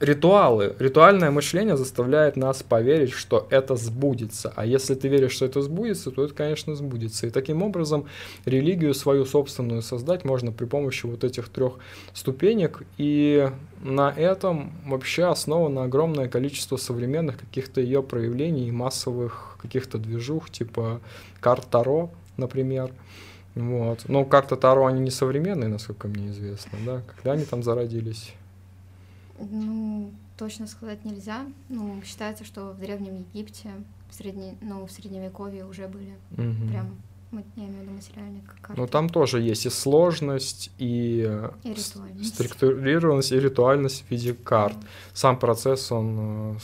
ритуалы, 0.00 0.74
ритуальное 0.78 1.30
мышление 1.30 1.76
заставляет 1.76 2.36
нас 2.36 2.62
поверить, 2.62 3.12
что 3.12 3.46
это 3.50 3.76
сбудется. 3.76 4.52
А 4.56 4.66
если 4.66 4.94
ты 4.94 5.08
веришь, 5.08 5.32
что 5.32 5.46
это 5.46 5.62
сбудется, 5.62 6.10
то 6.10 6.24
это, 6.24 6.34
конечно, 6.34 6.74
сбудется. 6.74 7.26
И 7.26 7.30
таким 7.30 7.62
образом 7.62 8.06
религию 8.44 8.94
свою 8.94 9.24
собственную 9.24 9.82
создать 9.82 10.24
можно 10.24 10.52
при 10.52 10.66
помощи 10.66 11.06
вот 11.06 11.24
этих 11.24 11.48
трех 11.48 11.74
ступенек. 12.12 12.82
И 12.98 13.50
на 13.82 14.10
этом 14.10 14.72
вообще 14.84 15.24
основано 15.24 15.84
огромное 15.84 16.28
количество 16.28 16.76
современных 16.76 17.38
каких-то 17.38 17.80
ее 17.80 18.02
проявлений, 18.02 18.70
массовых 18.70 19.56
каких-то 19.60 19.98
движух, 19.98 20.50
типа 20.50 21.00
карт 21.40 21.66
Таро, 21.70 22.10
например. 22.36 22.90
Вот. 23.54 24.00
Но 24.08 24.26
карты 24.26 24.56
Таро, 24.56 24.84
они 24.84 25.00
не 25.00 25.10
современные, 25.10 25.68
насколько 25.68 26.08
мне 26.08 26.28
известно, 26.28 26.78
да? 26.84 27.02
Когда 27.14 27.32
они 27.32 27.46
там 27.46 27.62
зародились? 27.62 28.34
Ну, 29.38 30.10
точно 30.36 30.66
сказать 30.66 31.04
нельзя. 31.04 31.46
Ну, 31.68 32.00
считается, 32.04 32.44
что 32.44 32.72
в 32.72 32.78
Древнем 32.78 33.24
Египте, 33.32 33.70
в, 34.10 34.14
средне... 34.14 34.56
ну, 34.60 34.86
в 34.86 34.90
Средневековье 34.90 35.64
уже 35.66 35.88
были 35.88 36.14
угу. 36.32 36.68
прям 36.68 36.96
я 37.56 37.64
имею 37.64 37.80
в 37.80 37.82
виду 37.82 37.92
материальные 37.92 38.42
карты. 38.62 38.80
Ну, 38.80 38.86
там 38.86 39.08
тоже 39.08 39.40
есть 39.40 39.66
и 39.66 39.70
сложность, 39.70 40.70
и, 40.78 41.28
и 41.64 41.68
ритуальность. 41.68 42.34
структурированность, 42.34 43.32
и 43.32 43.40
ритуальность 43.40 44.04
в 44.06 44.10
виде 44.10 44.32
карт. 44.32 44.76
Сам 45.12 45.38
процесс, 45.38 45.90
он 45.92 46.56
э, 46.56 46.58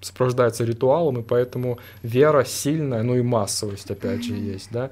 сопровождается 0.00 0.64
ритуалом, 0.64 1.20
и 1.20 1.22
поэтому 1.22 1.78
вера 2.02 2.44
сильная, 2.44 3.02
ну 3.02 3.14
и 3.14 3.22
массовость, 3.22 3.90
опять 3.90 4.24
же, 4.24 4.34
есть, 4.34 4.68
да. 4.72 4.90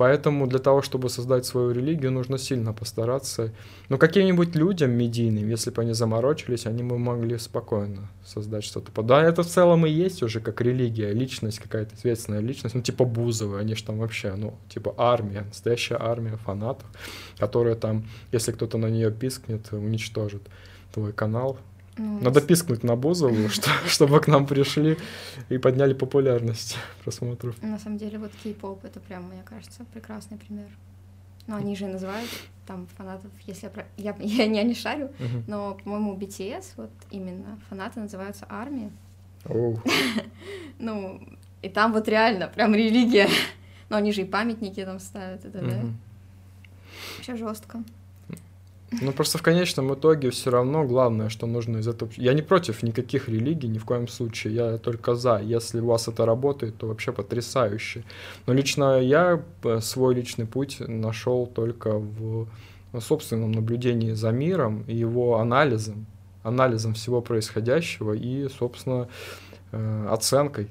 Поэтому 0.00 0.46
для 0.46 0.60
того, 0.60 0.80
чтобы 0.80 1.10
создать 1.10 1.44
свою 1.44 1.72
религию, 1.72 2.10
нужно 2.10 2.38
сильно 2.38 2.72
постараться. 2.72 3.52
Но 3.90 3.98
каким-нибудь 3.98 4.54
людям 4.54 4.92
медийным, 4.92 5.50
если 5.50 5.68
бы 5.70 5.82
они 5.82 5.92
заморочились, 5.92 6.64
они 6.64 6.82
бы 6.82 6.96
могли 6.96 7.36
спокойно 7.36 8.08
создать 8.24 8.64
что-то. 8.64 9.02
Да, 9.02 9.22
это 9.22 9.42
в 9.42 9.46
целом 9.46 9.84
и 9.84 9.90
есть 9.90 10.22
уже 10.22 10.40
как 10.40 10.62
религия, 10.62 11.12
личность, 11.12 11.58
какая-то 11.58 11.96
ответственная 11.96 12.40
личность, 12.40 12.74
ну 12.74 12.80
типа 12.80 13.04
Бузовы, 13.04 13.58
они 13.58 13.74
же 13.74 13.84
там 13.84 13.98
вообще, 13.98 14.34
ну 14.36 14.54
типа 14.70 14.94
армия, 14.96 15.42
настоящая 15.42 15.98
армия 16.00 16.38
фанатов, 16.38 16.86
которая 17.38 17.74
там, 17.74 18.06
если 18.32 18.52
кто-то 18.52 18.78
на 18.78 18.86
нее 18.86 19.10
пискнет, 19.10 19.70
уничтожит 19.70 20.40
твой 20.94 21.12
канал, 21.12 21.58
ну, 21.96 22.20
Надо 22.20 22.40
пискнуть 22.40 22.82
на 22.84 22.96
Бузову, 22.96 23.48
чтобы 23.86 24.20
к 24.20 24.28
нам 24.28 24.46
пришли 24.46 24.96
и 25.48 25.58
подняли 25.58 25.94
популярность 25.94 26.76
просмотров. 27.04 27.60
На 27.62 27.78
самом 27.78 27.98
деле, 27.98 28.18
вот 28.18 28.30
кей-поп— 28.42 28.84
это 28.86 29.00
прям, 29.00 29.24
мне 29.24 29.42
кажется, 29.44 29.84
прекрасный 29.92 30.38
пример. 30.38 30.68
Ну, 31.46 31.56
они 31.56 31.74
же 31.74 31.86
называют 31.86 32.30
там 32.66 32.86
фанатов, 32.96 33.30
если 33.46 33.66
я, 33.66 33.70
про... 33.70 33.86
я, 33.96 34.14
я, 34.20 34.44
я 34.44 34.62
не 34.62 34.74
шарю, 34.74 35.10
uh-huh. 35.18 35.44
но, 35.46 35.76
по-моему, 35.82 36.16
BTS, 36.16 36.64
вот 36.76 36.90
именно, 37.10 37.58
фанаты 37.68 38.00
называются 38.00 38.46
армией. 38.48 38.90
Oh. 39.44 39.78
ну, 40.78 41.20
и 41.62 41.68
там 41.68 41.92
вот 41.92 42.08
реально 42.08 42.48
прям 42.48 42.74
религия. 42.74 43.28
но 43.88 43.96
они 43.96 44.12
же 44.12 44.22
и 44.22 44.24
памятники 44.24 44.84
там 44.84 45.00
ставят, 45.00 45.44
это, 45.44 45.58
uh-huh. 45.58 45.82
да? 45.82 45.88
Вообще 47.16 47.36
жестко. 47.36 47.82
Ну, 48.92 49.12
просто 49.12 49.38
в 49.38 49.42
конечном 49.42 49.94
итоге 49.94 50.30
все 50.30 50.50
равно 50.50 50.84
главное, 50.84 51.28
что 51.28 51.46
нужно 51.46 51.78
из 51.78 51.86
этого... 51.86 52.10
Я 52.16 52.32
не 52.34 52.42
против 52.42 52.82
никаких 52.82 53.28
религий, 53.28 53.68
ни 53.68 53.78
в 53.78 53.84
коем 53.84 54.08
случае, 54.08 54.54
я 54.54 54.78
только 54.78 55.14
за. 55.14 55.38
Если 55.38 55.80
у 55.80 55.86
вас 55.86 56.08
это 56.08 56.26
работает, 56.26 56.76
то 56.76 56.88
вообще 56.88 57.12
потрясающе. 57.12 58.04
Но 58.46 58.52
лично 58.52 59.00
я 59.00 59.42
э, 59.62 59.80
свой 59.80 60.14
личный 60.14 60.46
путь 60.46 60.80
нашел 60.80 61.46
только 61.46 61.98
в 61.98 62.48
собственном 62.98 63.52
наблюдении 63.52 64.12
за 64.14 64.32
миром 64.32 64.82
и 64.88 64.96
его 64.96 65.38
анализом, 65.38 66.06
анализом 66.42 66.94
всего 66.94 67.20
происходящего 67.20 68.12
и, 68.12 68.48
собственно, 68.48 69.08
э, 69.70 70.06
оценкой 70.10 70.68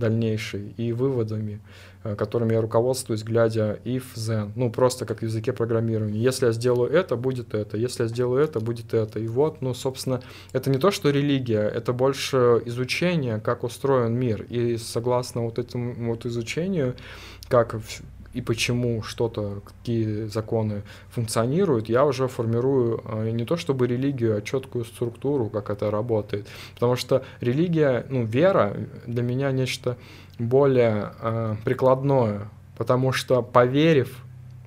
дальнейшей 0.00 0.74
и 0.76 0.92
выводами. 0.92 1.60
Э, 2.02 2.16
которыми 2.16 2.54
я 2.54 2.62
руководствуюсь, 2.62 3.22
глядя 3.22 3.78
if, 3.84 4.04
then, 4.16 4.52
ну, 4.56 4.70
просто 4.70 5.04
как 5.04 5.18
в 5.18 5.22
языке 5.22 5.52
программирования. 5.52 6.18
Если 6.18 6.46
я 6.46 6.52
сделаю 6.52 6.90
это, 6.90 7.14
будет 7.14 7.52
это, 7.52 7.76
если 7.76 8.04
я 8.04 8.08
сделаю 8.08 8.42
это, 8.42 8.58
будет 8.58 8.94
это. 8.94 9.18
И 9.18 9.26
вот, 9.26 9.60
ну, 9.60 9.74
собственно, 9.74 10.22
это 10.52 10.70
не 10.70 10.78
то, 10.78 10.90
что 10.90 11.10
религия, 11.10 11.68
это 11.68 11.92
больше 11.92 12.62
изучение, 12.64 13.38
как 13.38 13.64
устроен 13.64 14.14
мир. 14.14 14.46
И 14.48 14.78
согласно 14.78 15.42
вот 15.42 15.58
этому 15.58 15.92
вот 16.10 16.24
изучению, 16.24 16.94
как 17.48 17.76
и 18.32 18.40
почему 18.40 19.02
что-то, 19.02 19.60
какие 19.64 20.26
законы 20.26 20.82
функционируют, 21.10 21.88
я 21.88 22.04
уже 22.04 22.28
формирую 22.28 23.02
э, 23.04 23.30
не 23.30 23.44
то 23.44 23.56
чтобы 23.56 23.86
религию, 23.86 24.36
а 24.36 24.42
четкую 24.42 24.84
структуру, 24.84 25.48
как 25.48 25.70
это 25.70 25.90
работает. 25.90 26.46
Потому 26.74 26.96
что 26.96 27.24
религия, 27.40 28.06
ну, 28.08 28.24
вера 28.24 28.76
для 29.06 29.22
меня 29.22 29.50
нечто 29.50 29.96
более 30.38 31.12
э, 31.20 31.56
прикладное, 31.64 32.48
потому 32.76 33.12
что 33.12 33.42
поверив 33.42 34.24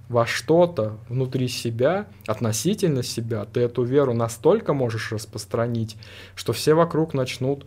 во 0.10 0.26
что-то 0.26 0.98
внутри 1.08 1.48
себя, 1.48 2.08
относительно 2.28 3.02
себя, 3.02 3.46
ты 3.46 3.62
эту 3.62 3.84
веру 3.84 4.14
настолько 4.14 4.74
можешь 4.74 5.12
распространить, 5.12 5.98
что 6.36 6.54
все 6.54 6.74
вокруг 6.74 7.14
начнут 7.14 7.66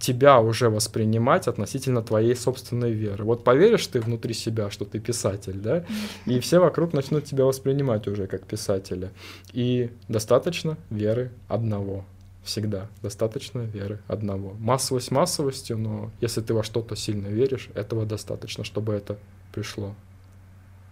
тебя 0.00 0.40
уже 0.40 0.68
воспринимать 0.68 1.48
относительно 1.48 2.02
твоей 2.02 2.34
собственной 2.34 2.92
веры. 2.92 3.24
Вот 3.24 3.44
поверишь 3.44 3.86
ты 3.86 4.00
внутри 4.00 4.34
себя, 4.34 4.70
что 4.70 4.84
ты 4.84 4.98
писатель, 4.98 5.58
да, 5.58 5.84
и 6.26 6.40
все 6.40 6.58
вокруг 6.58 6.92
начнут 6.92 7.24
тебя 7.24 7.44
воспринимать 7.44 8.08
уже 8.08 8.26
как 8.26 8.46
писателя. 8.46 9.10
И 9.52 9.90
достаточно 10.08 10.76
веры 10.90 11.30
одного 11.48 12.04
всегда 12.44 12.88
достаточно 13.02 13.60
веры 13.60 14.00
одного. 14.06 14.54
Массовость 14.58 15.10
массовостью, 15.10 15.78
но 15.78 16.10
если 16.20 16.42
ты 16.42 16.54
во 16.54 16.62
что-то 16.62 16.94
сильно 16.94 17.28
веришь, 17.28 17.70
этого 17.74 18.04
достаточно, 18.04 18.64
чтобы 18.64 18.92
это 18.92 19.18
пришло 19.52 19.94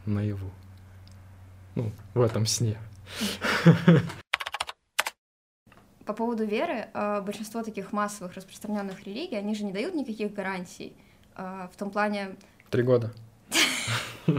наяву. 0.06 0.50
Ну, 1.74 1.92
в 2.14 2.22
этом 2.22 2.46
сне. 2.46 2.78
По 6.06 6.12
поводу 6.12 6.44
веры, 6.44 6.88
э, 6.92 7.20
большинство 7.20 7.62
таких 7.62 7.92
массовых 7.92 8.34
распространенных 8.34 9.06
религий, 9.06 9.36
они 9.36 9.54
же 9.54 9.64
не 9.64 9.72
дают 9.72 9.94
никаких 9.94 10.32
гарантий. 10.32 10.92
Э, 11.36 11.68
в 11.72 11.76
том 11.76 11.90
плане... 11.90 12.36
Три 12.70 12.82
года. 12.82 13.12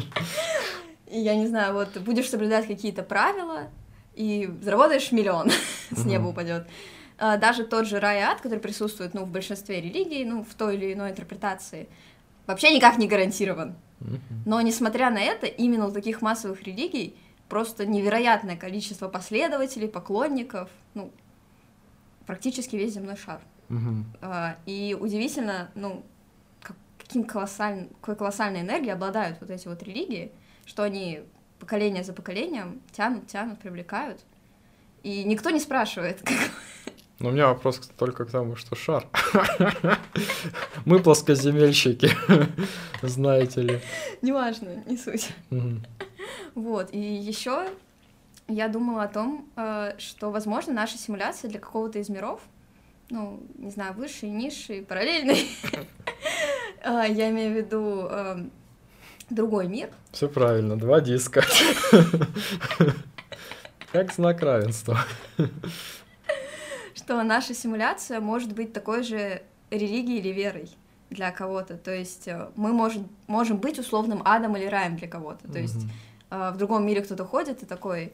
Я 1.08 1.36
не 1.36 1.48
знаю, 1.48 1.74
вот 1.74 1.98
будешь 2.00 2.30
соблюдать 2.30 2.68
какие-то 2.68 3.04
правила, 3.04 3.70
и 4.16 4.50
заработаешь 4.62 5.12
миллион, 5.12 5.52
с 5.92 6.06
неба 6.06 6.28
упадет. 6.28 6.68
А, 7.18 7.38
даже 7.38 7.64
тот 7.64 7.88
же 7.88 8.00
рай 8.00 8.20
и 8.20 8.22
ад, 8.22 8.42
который 8.42 8.60
присутствует 8.60 9.14
ну, 9.14 9.26
в 9.26 9.30
большинстве 9.30 9.82
религий, 9.82 10.26
ну, 10.26 10.44
в 10.44 10.54
той 10.54 10.76
или 10.76 10.94
иной 10.94 11.12
интерпретации, 11.12 11.88
вообще 12.48 12.74
никак 12.76 12.98
не 12.98 13.08
гарантирован. 13.08 13.76
Но, 14.46 14.60
несмотря 14.60 15.10
на 15.10 15.22
это, 15.22 15.46
именно 15.46 15.88
у 15.88 15.92
таких 15.92 16.22
массовых 16.22 16.64
религий 16.64 17.16
просто 17.48 17.86
невероятное 17.86 18.58
количество 18.58 19.08
последователей, 19.08 19.88
поклонников, 19.88 20.70
ну, 20.94 21.12
практически 22.26 22.76
весь 22.76 22.94
земной 22.94 23.16
шар. 23.16 23.42
Uh-huh. 23.70 24.56
И 24.66 24.96
удивительно, 25.00 25.72
ну, 25.76 26.04
каким 26.98 27.24
колоссальным, 27.24 27.90
какой 28.02 28.16
колоссальной 28.16 28.62
энергией 28.62 28.94
обладают 28.94 29.40
вот 29.42 29.50
эти 29.50 29.68
вот 29.68 29.82
религии, 29.84 30.32
что 30.66 30.84
они 30.84 31.22
поколение 31.60 32.04
за 32.04 32.14
поколением 32.14 32.82
тянут, 32.92 33.28
тянут, 33.28 33.60
привлекают. 33.60 34.22
И 35.02 35.24
никто 35.24 35.50
не 35.50 35.60
спрашивает, 35.60 36.22
как, 36.26 36.52
но 37.20 37.30
у 37.30 37.32
меня 37.32 37.48
вопрос 37.48 37.80
только 37.98 38.26
к 38.26 38.32
тому, 38.32 38.58
что 38.58 38.76
шар. 38.76 39.08
Мы 40.86 41.00
плоскоземельщики, 41.00 42.10
знаете 43.02 43.62
ли. 43.62 43.80
Неважно, 44.22 44.84
не 44.86 44.98
суть. 44.98 45.30
Вот, 46.54 46.90
и 46.92 47.00
еще 47.00 47.70
я 48.54 48.68
думала 48.68 49.04
о 49.04 49.08
том, 49.08 49.48
э, 49.56 49.94
что, 49.98 50.32
возможно, 50.32 50.74
наша 50.74 50.98
симуляция 50.98 51.50
для 51.50 51.60
какого-то 51.60 52.00
из 52.00 52.10
миров, 52.10 52.42
ну, 53.10 53.42
не 53.58 53.72
знаю, 53.72 53.94
высший, 53.94 54.30
низший, 54.30 54.82
параллельный, 54.82 55.48
э, 56.84 57.06
я 57.10 57.30
имею 57.30 57.54
в 57.54 57.58
виду 57.58 58.08
э, 58.10 58.38
другой 59.30 59.68
мир. 59.68 59.90
Все 60.12 60.28
правильно, 60.28 60.78
два 60.78 61.02
диска. 61.02 61.44
Как 63.92 64.12
знак 64.12 64.42
равенства 64.42 64.98
что 66.96 67.22
наша 67.22 67.54
симуляция 67.54 68.22
может 68.22 68.54
быть 68.54 68.72
такой 68.72 69.04
же 69.04 69.42
религией 69.72 70.20
или 70.20 70.30
верой 70.30 70.70
для 71.10 71.32
кого-то. 71.32 71.76
То 71.76 71.94
есть 71.94 72.30
э, 72.30 72.48
мы 72.56 72.72
можем, 72.72 73.10
можем 73.28 73.58
быть 73.58 73.78
условным 73.78 74.22
адом 74.24 74.56
или 74.56 74.66
раем 74.68 74.96
для 74.96 75.08
кого-то. 75.10 75.52
То 75.52 75.60
есть 75.60 75.86
в 76.30 76.58
другом 76.58 76.86
мире 76.86 77.02
кто-то 77.02 77.26
ходит 77.26 77.62
и 77.62 77.66
такой, 77.66 78.14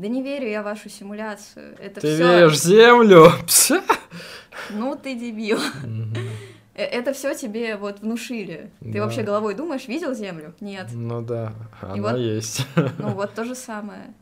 да 0.00 0.08
не 0.08 0.22
верю 0.22 0.48
я 0.48 0.62
в 0.62 0.64
вашу 0.64 0.88
симуляцию. 0.88 1.76
Это 1.78 2.00
ты 2.00 2.14
всё... 2.14 2.40
веришь 2.40 2.52
в 2.52 2.64
землю? 2.64 3.32
Ну 4.70 4.96
ты 4.96 5.14
дебил. 5.14 5.58
Э, 6.74 6.84
это 6.84 7.12
все 7.12 7.34
тебе 7.34 7.76
вот 7.76 8.00
внушили. 8.00 8.70
Ты 8.80 8.92
да. 8.92 9.00
вообще 9.00 9.22
головой 9.22 9.54
думаешь, 9.54 9.88
видел 9.88 10.14
землю? 10.14 10.54
Нет. 10.60 10.88
Ну 10.92 11.20
да, 11.20 11.52
она 11.80 11.96
и 11.96 12.00
вот, 12.00 12.16
есть. 12.16 12.66
Ну 12.98 13.10
вот 13.10 13.34
то 13.34 13.44
же 13.44 13.54
самое. 13.54 14.14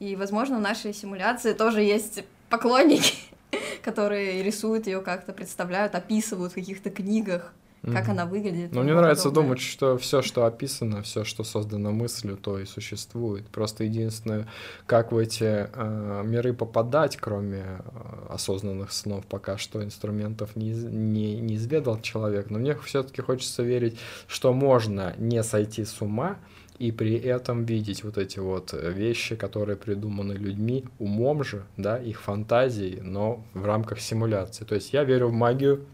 И, 0.00 0.16
возможно, 0.16 0.58
в 0.58 0.60
нашей 0.60 0.94
симуляции 0.94 1.52
тоже 1.52 1.82
есть 1.82 2.24
поклонники, 2.48 3.14
которые 3.82 4.42
рисуют 4.42 4.86
ее 4.86 5.02
как-то, 5.02 5.32
представляют, 5.32 5.94
описывают 5.94 6.52
в 6.52 6.54
каких-то 6.54 6.90
книгах 6.90 7.52
как 7.82 8.08
mm-hmm. 8.08 8.10
она 8.10 8.26
выглядит. 8.26 8.72
Ну, 8.72 8.82
мне 8.82 8.94
нравится 8.94 9.30
подобное. 9.30 9.48
думать, 9.48 9.62
что 9.62 9.96
все, 9.96 10.20
что 10.20 10.44
описано, 10.44 11.02
все, 11.02 11.24
что 11.24 11.44
создано 11.44 11.92
мыслью, 11.92 12.36
то 12.36 12.58
и 12.58 12.66
существует. 12.66 13.46
Просто 13.48 13.84
единственное, 13.84 14.46
как 14.84 15.12
в 15.12 15.16
эти 15.16 15.68
э, 15.72 16.22
миры 16.24 16.52
попадать, 16.52 17.16
кроме 17.16 17.58
э, 17.58 17.80
осознанных 18.28 18.92
снов, 18.92 19.24
пока 19.26 19.56
что 19.56 19.82
инструментов 19.82 20.56
не, 20.56 20.72
не, 20.72 21.40
не 21.40 21.56
изведал 21.56 21.98
человек. 22.02 22.50
Но 22.50 22.58
мне 22.58 22.76
все-таки 22.76 23.22
хочется 23.22 23.62
верить, 23.62 23.98
что 24.26 24.52
можно 24.52 25.14
не 25.16 25.42
сойти 25.42 25.86
с 25.86 26.02
ума, 26.02 26.36
и 26.78 26.92
при 26.92 27.14
этом 27.14 27.64
видеть 27.64 28.04
вот 28.04 28.16
эти 28.18 28.38
вот 28.38 28.72
вещи, 28.72 29.36
которые 29.36 29.76
придуманы 29.76 30.32
людьми, 30.32 30.84
умом 30.98 31.44
же, 31.44 31.64
да, 31.76 31.98
их 31.98 32.20
фантазией, 32.20 33.00
но 33.02 33.44
в 33.52 33.64
рамках 33.64 34.00
симуляции. 34.00 34.64
То 34.64 34.74
есть 34.74 34.92
я 34.92 35.04
верю 35.04 35.28
в 35.28 35.32
магию, 35.32 35.86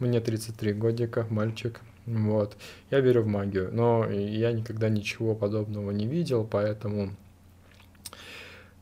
мне 0.00 0.20
33 0.20 0.72
годика, 0.72 1.26
мальчик. 1.30 1.80
Вот. 2.06 2.56
Я 2.90 3.00
верю 3.00 3.22
в 3.22 3.26
магию, 3.26 3.70
но 3.72 4.08
я 4.10 4.52
никогда 4.52 4.88
ничего 4.88 5.34
подобного 5.34 5.90
не 5.90 6.06
видел, 6.06 6.44
поэтому 6.44 7.10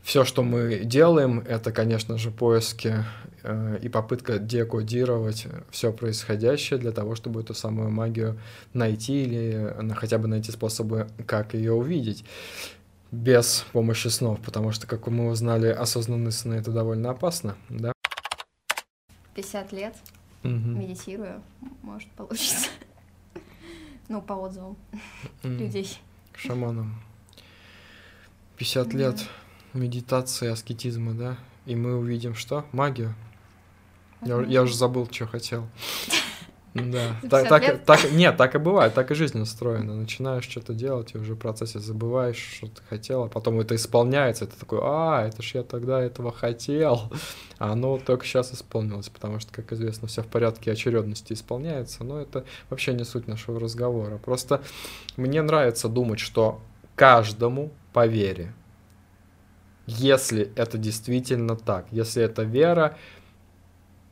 все, 0.03 0.25
что 0.25 0.43
мы 0.43 0.79
делаем, 0.85 1.41
это, 1.47 1.71
конечно 1.71 2.17
же, 2.17 2.31
поиски 2.31 3.05
э, 3.43 3.79
и 3.83 3.91
попытка 3.91 4.39
декодировать 4.39 5.47
все 5.71 5.93
происходящее 5.93 6.79
для 6.79 6.93
того, 6.93 7.15
чтобы 7.15 7.43
эту 7.43 7.53
самую 7.53 7.91
магию 7.91 8.41
найти 8.73 9.25
или 9.25 9.75
э, 9.79 9.95
хотя 9.95 10.17
бы 10.17 10.27
найти 10.27 10.51
способы, 10.51 11.09
как 11.27 11.53
ее 11.53 11.75
увидеть 11.75 12.25
без 13.11 13.67
помощи 13.73 14.09
снов, 14.09 14.41
потому 14.41 14.73
что, 14.73 14.87
как 14.87 15.07
мы 15.09 15.29
узнали, 15.29 15.69
осознанные 15.69 16.33
сны 16.33 16.55
это 16.55 16.71
довольно 16.71 17.11
опасно, 17.11 17.57
да? 17.69 17.93
50 19.35 19.73
лет 19.73 19.95
угу. 20.43 20.53
медитирую, 20.53 21.43
может 21.83 22.11
получится. 22.11 22.69
ну, 24.09 24.23
по 24.23 24.35
отзывам 24.35 24.77
людей. 25.43 25.99
Шаманом. 26.35 26.95
50 28.57 28.93
лет 28.95 29.29
медитации, 29.73 30.49
аскетизма, 30.49 31.13
да? 31.15 31.39
И 31.67 31.77
мы 31.77 31.97
увидим 31.97 32.35
что? 32.35 32.65
Магию. 32.73 33.15
Я, 34.23 34.41
я 34.43 34.63
уже 34.63 34.75
забыл, 34.75 35.09
что 35.11 35.27
хотел. 35.27 35.69
Да, 36.75 37.17
так, 37.29 37.49
так, 37.49 37.85
так, 37.85 38.13
нет, 38.13 38.37
так 38.37 38.55
и 38.55 38.59
бывает, 38.59 38.95
так 38.95 39.11
и 39.11 39.15
жизнь 39.15 39.41
устроена. 39.41 39.95
Начинаешь 39.95 40.45
что-то 40.45 40.75
делать, 40.75 41.15
и 41.15 41.19
уже 41.19 41.35
в 41.35 41.39
процессе 41.39 41.79
забываешь, 41.79 42.37
что 42.37 42.67
ты 42.67 42.83
хотел, 42.89 43.25
а 43.25 43.29
потом 43.29 43.59
это 43.61 43.75
исполняется, 43.75 44.45
это 44.45 44.59
такой, 44.59 44.81
а, 44.83 45.27
это 45.27 45.43
ж 45.43 45.55
я 45.55 45.63
тогда 45.63 46.01
этого 46.01 46.31
хотел, 46.31 47.11
а 47.59 47.73
оно 47.73 47.99
только 47.99 48.25
сейчас 48.25 48.53
исполнилось, 48.53 49.09
потому 49.09 49.41
что, 49.41 49.53
как 49.53 49.73
известно, 49.73 50.09
все 50.09 50.23
в 50.23 50.27
порядке 50.27 50.71
очередности 50.71 51.33
исполняется, 51.33 52.05
но 52.05 52.21
это 52.21 52.45
вообще 52.71 52.93
не 52.93 53.05
суть 53.05 53.27
нашего 53.27 53.59
разговора. 53.59 54.19
Просто 54.19 54.63
мне 55.17 55.43
нравится 55.43 55.89
думать, 55.89 56.21
что 56.21 56.61
каждому 56.95 57.71
по 57.93 58.07
вере, 58.07 58.53
если 59.87 60.53
это 60.55 60.77
действительно 60.77 61.57
так, 61.57 61.87
если 61.91 62.23
это 62.23 62.43
вера, 62.43 62.97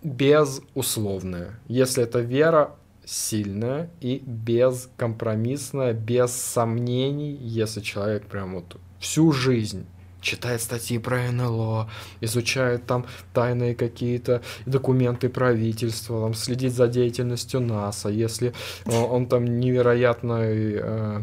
безусловная. 0.02 1.58
Если 1.68 2.02
это 2.02 2.20
вера 2.20 2.76
сильная 3.04 3.90
и 4.00 4.22
бескомпромиссная, 4.24 5.92
без 5.92 6.32
сомнений, 6.32 7.36
если 7.40 7.80
человек 7.80 8.26
прям 8.26 8.54
вот 8.54 8.76
всю 8.98 9.32
жизнь 9.32 9.86
читает 10.20 10.60
статьи 10.60 10.98
про 10.98 11.30
НЛО, 11.30 11.88
изучает 12.20 12.84
там 12.86 13.06
тайные 13.32 13.76
какие-то 13.76 14.42
документы 14.64 15.28
правительства, 15.28 16.22
там, 16.22 16.34
следит 16.34 16.72
за 16.72 16.88
деятельностью 16.88 17.60
НАСА, 17.60 18.08
если 18.08 18.52
он, 18.86 19.04
он 19.04 19.26
там 19.26 19.44
невероятный 19.44 20.74
э, 20.74 20.76
Э, 20.80 21.22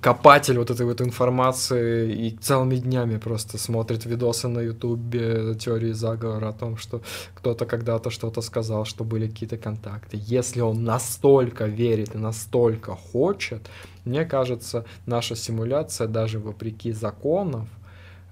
копатель 0.00 0.58
вот 0.58 0.70
этой 0.70 0.86
вот 0.86 1.00
информации 1.00 2.12
и 2.26 2.36
целыми 2.36 2.76
днями 2.76 3.16
просто 3.16 3.58
смотрит 3.58 4.04
видосы 4.04 4.48
на 4.48 4.60
ютубе 4.60 5.54
теории 5.54 5.92
заговора 5.92 6.48
о 6.48 6.52
том, 6.52 6.76
что 6.76 7.00
кто-то 7.34 7.64
когда-то 7.64 8.10
что-то 8.10 8.42
сказал, 8.42 8.84
что 8.84 9.04
были 9.04 9.28
какие-то 9.28 9.56
контакты. 9.56 10.18
Если 10.20 10.60
он 10.60 10.84
настолько 10.84 11.66
верит 11.66 12.14
и 12.14 12.18
настолько 12.18 12.94
хочет, 12.94 13.70
мне 14.04 14.24
кажется, 14.24 14.84
наша 15.06 15.36
симуляция 15.36 16.06
даже 16.06 16.38
вопреки 16.38 16.92
законов 16.92 17.68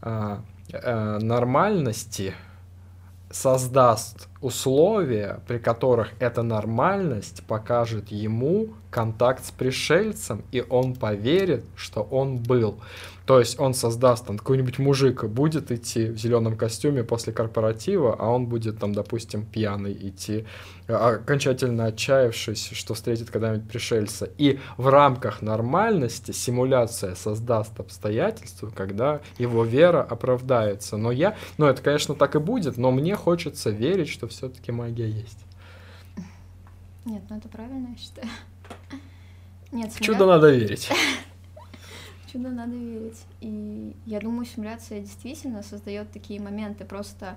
э, 0.03 0.39
э, 0.73 1.19
нормальности 1.19 2.35
создаст 3.31 4.28
условия, 4.41 5.41
при 5.47 5.59
которых 5.59 6.11
эта 6.21 6.43
нормальность 6.43 7.43
покажет 7.47 8.11
ему 8.11 8.75
контакт 8.91 9.45
с 9.45 9.51
пришельцем, 9.51 10.45
и 10.53 10.65
он 10.69 10.95
поверит, 10.95 11.65
что 11.77 12.03
он 12.03 12.37
был. 12.37 12.81
То 13.29 13.41
есть 13.41 13.61
он 13.61 13.75
создаст, 13.75 14.25
там, 14.25 14.39
какой-нибудь 14.39 14.79
мужик 14.79 15.25
будет 15.25 15.71
идти 15.71 16.07
в 16.07 16.17
зеленом 16.17 16.57
костюме 16.57 17.05
после 17.05 17.31
корпоратива, 17.31 18.17
а 18.19 18.31
он 18.31 18.47
будет, 18.47 18.79
там, 18.79 18.95
допустим, 18.95 19.45
пьяный 19.45 19.93
идти, 19.93 20.47
а, 20.89 21.17
окончательно 21.17 21.85
отчаявшись, 21.85 22.71
что 22.73 22.95
встретит 22.95 23.29
когда-нибудь 23.29 23.69
пришельца. 23.69 24.31
И 24.39 24.61
в 24.79 24.89
рамках 24.89 25.43
нормальности 25.43 26.33
симуляция 26.33 27.15
создаст 27.15 27.79
обстоятельства, 27.79 28.71
когда 28.75 29.21
его 29.37 29.63
вера 29.63 30.03
оправдается. 30.03 30.97
Но 30.97 31.13
я, 31.13 31.37
ну 31.59 31.67
это, 31.67 31.83
конечно, 31.83 32.15
так 32.15 32.35
и 32.35 32.39
будет, 32.39 32.79
но 32.79 32.91
мне 32.93 33.15
хочется 33.15 33.69
верить, 33.69 34.09
что 34.09 34.27
все-таки 34.27 34.73
магия 34.73 35.11
есть. 35.11 35.45
Нет, 37.05 37.25
ну 37.29 37.37
это 37.37 37.51
правильно, 37.51 37.89
я 37.91 37.97
считаю. 37.99 38.29
Нет, 39.71 39.93
в 39.93 40.01
чудо 40.01 40.25
надо 40.25 40.51
верить. 40.51 40.89
чудо 42.31 42.51
надо 42.51 42.77
верить. 42.77 43.25
И 43.41 43.97
я 44.07 44.21
думаю, 44.21 44.47
симуляция 44.47 45.01
действительно 45.01 45.63
создает 45.63 46.11
такие 46.13 46.41
моменты, 46.41 46.85
просто 46.85 47.37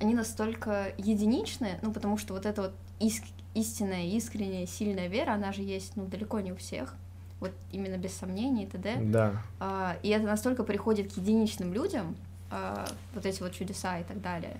они 0.00 0.14
настолько 0.14 0.92
единичные, 0.98 1.78
ну, 1.82 1.92
потому 1.92 2.18
что 2.18 2.34
вот 2.34 2.46
эта 2.46 2.62
вот 2.62 2.72
иск 3.00 3.24
истинная, 3.54 4.06
искренняя, 4.06 4.66
сильная 4.66 5.06
вера, 5.06 5.34
она 5.34 5.52
же 5.52 5.62
есть, 5.62 5.94
ну, 5.94 6.06
далеко 6.06 6.40
не 6.40 6.52
у 6.52 6.56
всех, 6.56 6.94
вот 7.38 7.52
именно 7.70 7.96
без 7.96 8.12
сомнений 8.12 8.64
и 8.64 8.66
т.д. 8.66 8.96
Да. 9.02 9.42
А, 9.60 9.96
и 10.02 10.08
это 10.08 10.26
настолько 10.26 10.64
приходит 10.64 11.12
к 11.12 11.16
единичным 11.16 11.72
людям, 11.72 12.16
а, 12.50 12.88
вот 13.14 13.24
эти 13.26 13.40
вот 13.42 13.52
чудеса 13.52 14.00
и 14.00 14.04
так 14.04 14.20
далее, 14.20 14.58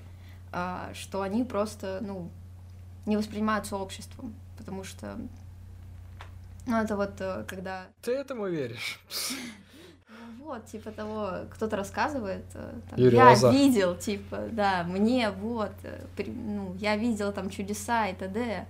а, 0.53 0.93
что 0.95 1.23
они 1.23 1.43
просто, 1.43 1.99
ну, 2.03 2.31
не 3.05 3.17
воспринимаются 3.17 3.77
обществом, 3.77 4.33
потому 4.57 4.85
что 4.85 5.19
ну, 6.67 6.81
это 6.81 6.97
вот 6.97 7.21
э, 7.21 7.45
когда... 7.47 7.87
Ты 8.01 8.13
этому 8.13 8.47
веришь? 8.47 9.01
Вот, 10.45 10.67
типа 10.67 10.91
того, 10.91 11.47
кто-то 11.53 11.75
рассказывает, 11.75 12.45
э, 12.53 12.73
там, 12.91 12.99
я 12.99 13.31
Лоза. 13.31 13.51
видел, 13.51 13.97
типа, 13.97 14.41
да, 14.53 14.85
мне 14.85 15.31
вот, 15.31 15.73
э, 15.85 16.05
при, 16.17 16.31
ну, 16.31 16.75
я 16.79 16.99
видел 16.99 17.33
там 17.33 17.49
чудеса 17.49 18.09
и 18.09 18.15
т.д. 18.15 18.67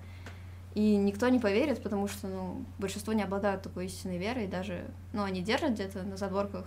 И 0.77 0.95
никто 0.95 1.29
не 1.29 1.41
поверит, 1.41 1.83
потому 1.83 2.07
что, 2.07 2.29
ну, 2.29 2.65
большинство 2.79 3.13
не 3.13 3.25
обладают 3.25 3.63
такой 3.63 3.87
истинной 3.87 4.19
верой, 4.19 4.47
даже, 4.47 4.85
ну, 5.13 5.25
они 5.25 5.43
держат 5.43 5.73
где-то 5.73 6.05
на 6.05 6.17
задворках, 6.17 6.65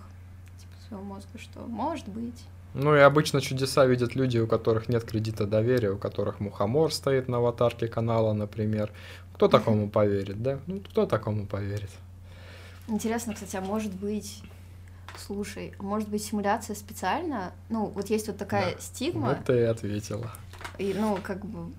типа, 0.59 0.73
своего 0.87 1.05
мозга, 1.05 1.37
что 1.37 1.61
может 1.61 2.09
быть. 2.09 2.43
Ну 2.73 2.93
и 2.93 2.99
обычно 2.99 3.39
чудеса 3.39 3.85
видят 3.85 4.13
люди, 4.13 4.39
у 4.39 4.45
которых 4.47 4.89
нет 4.89 5.05
кредита 5.05 5.47
доверия, 5.47 5.91
у 5.91 5.97
которых 5.97 6.41
мухомор 6.41 6.93
стоит 6.93 7.29
на 7.29 7.37
аватарке 7.37 7.87
канала, 7.87 8.33
например, 8.33 8.91
кто 9.33 9.47
такому 9.47 9.89
поверит, 9.89 10.43
да? 10.43 10.59
Ну, 10.67 10.81
кто 10.81 11.05
такому 11.05 11.45
поверит? 11.45 11.91
Интересно, 12.89 13.33
кстати, 13.33 13.55
а 13.55 13.61
может 13.61 13.93
быть, 13.93 14.43
слушай, 15.19 15.73
а 15.77 15.83
может 15.83 16.09
быть 16.09 16.23
симуляция 16.23 16.75
специально? 16.75 17.53
Ну, 17.69 17.87
вот 17.87 18.09
есть 18.09 18.27
вот 18.27 18.37
такая 18.37 18.75
да. 18.75 18.81
стигма. 18.81 19.29
Вот 19.29 19.45
ты 19.45 19.59
и 19.59 19.63
ответила. 19.63 20.31
И, 20.77 20.93
ну, 20.97 21.17
как 21.23 21.45
бы 21.45 21.71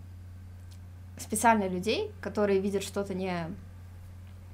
специально 1.19 1.69
людей, 1.69 2.11
которые 2.21 2.61
видят 2.61 2.83
что-то 2.83 3.15
не 3.15 3.47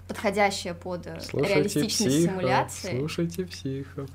подходящее 0.09 0.75
под 0.75 1.07
э, 1.07 1.21
слушайте 1.21 1.55
реалистичность 1.55 1.97
психов, 1.97 2.31
симуляции. 2.31 2.99
Слушайте 2.99 3.45
психов. 3.45 4.11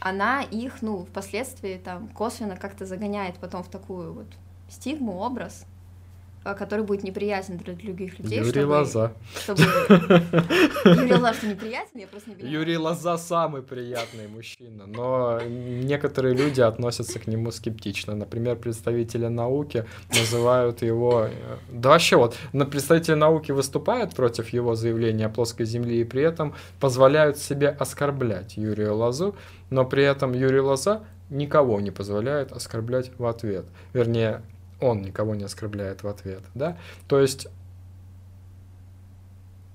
Она 0.00 0.42
их, 0.42 0.82
ну, 0.82 1.04
впоследствии 1.04 1.80
там 1.82 2.08
косвенно 2.08 2.56
как-то 2.56 2.86
загоняет 2.86 3.36
потом 3.36 3.62
в 3.62 3.68
такую 3.68 4.12
вот 4.12 4.26
стигму, 4.68 5.18
образ, 5.18 5.64
который 6.44 6.84
будет 6.84 7.02
неприятен 7.04 7.56
для 7.58 7.74
других 7.74 8.18
людей. 8.18 8.38
Юрий 8.38 8.50
чтобы, 8.50 8.72
Лоза. 8.72 9.12
Чтобы... 9.36 9.62
Юрий 10.84 11.12
Лоза 11.14 11.34
что 11.34 11.46
неприятен, 11.46 12.00
я 12.00 12.06
просто 12.06 12.30
не 12.30 12.36
понимаю. 12.36 12.58
Юрий 12.58 12.76
Лоза 12.76 13.18
самый 13.18 13.62
приятный 13.62 14.28
мужчина, 14.28 14.86
но 14.86 15.40
некоторые 15.42 16.34
люди 16.34 16.60
относятся 16.60 17.18
к 17.18 17.26
нему 17.26 17.50
скептично. 17.52 18.14
Например, 18.14 18.56
представители 18.56 19.28
науки 19.28 19.84
называют 20.08 20.82
его... 20.82 21.28
Э, 21.30 21.56
да 21.70 21.90
вообще 21.90 22.16
вот, 22.16 22.36
на 22.52 22.66
представители 22.66 23.14
науки 23.14 23.52
выступают 23.52 24.14
против 24.14 24.48
его 24.48 24.74
заявления 24.74 25.26
о 25.26 25.30
плоской 25.30 25.66
Земле 25.66 26.00
и 26.00 26.04
при 26.04 26.22
этом 26.22 26.54
позволяют 26.80 27.38
себе 27.38 27.68
оскорблять 27.68 28.56
Юрия 28.56 28.90
Лозу, 28.90 29.36
но 29.70 29.84
при 29.84 30.04
этом 30.04 30.32
Юрий 30.32 30.60
Лоза 30.60 31.04
никого 31.30 31.80
не 31.80 31.90
позволяет 31.90 32.52
оскорблять 32.52 33.10
в 33.18 33.24
ответ. 33.26 33.64
Вернее, 33.92 34.42
он 34.82 35.02
никого 35.02 35.34
не 35.34 35.44
оскорбляет 35.44 36.02
в 36.02 36.08
ответ, 36.08 36.42
да? 36.54 36.76
То 37.08 37.20
есть 37.20 37.46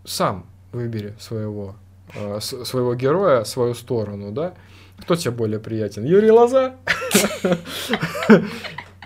сам 0.06 0.46
выбери 0.72 1.16
своего, 1.20 1.76
э, 2.14 2.40
своего 2.42 2.96
героя, 2.96 3.44
свою 3.44 3.74
сторону, 3.74 4.32
да? 4.32 4.54
Кто 5.00 5.16
тебе 5.16 5.32
более 5.32 5.60
приятен? 5.60 6.06
Юрий 6.06 6.32
Лоза? 6.32 6.76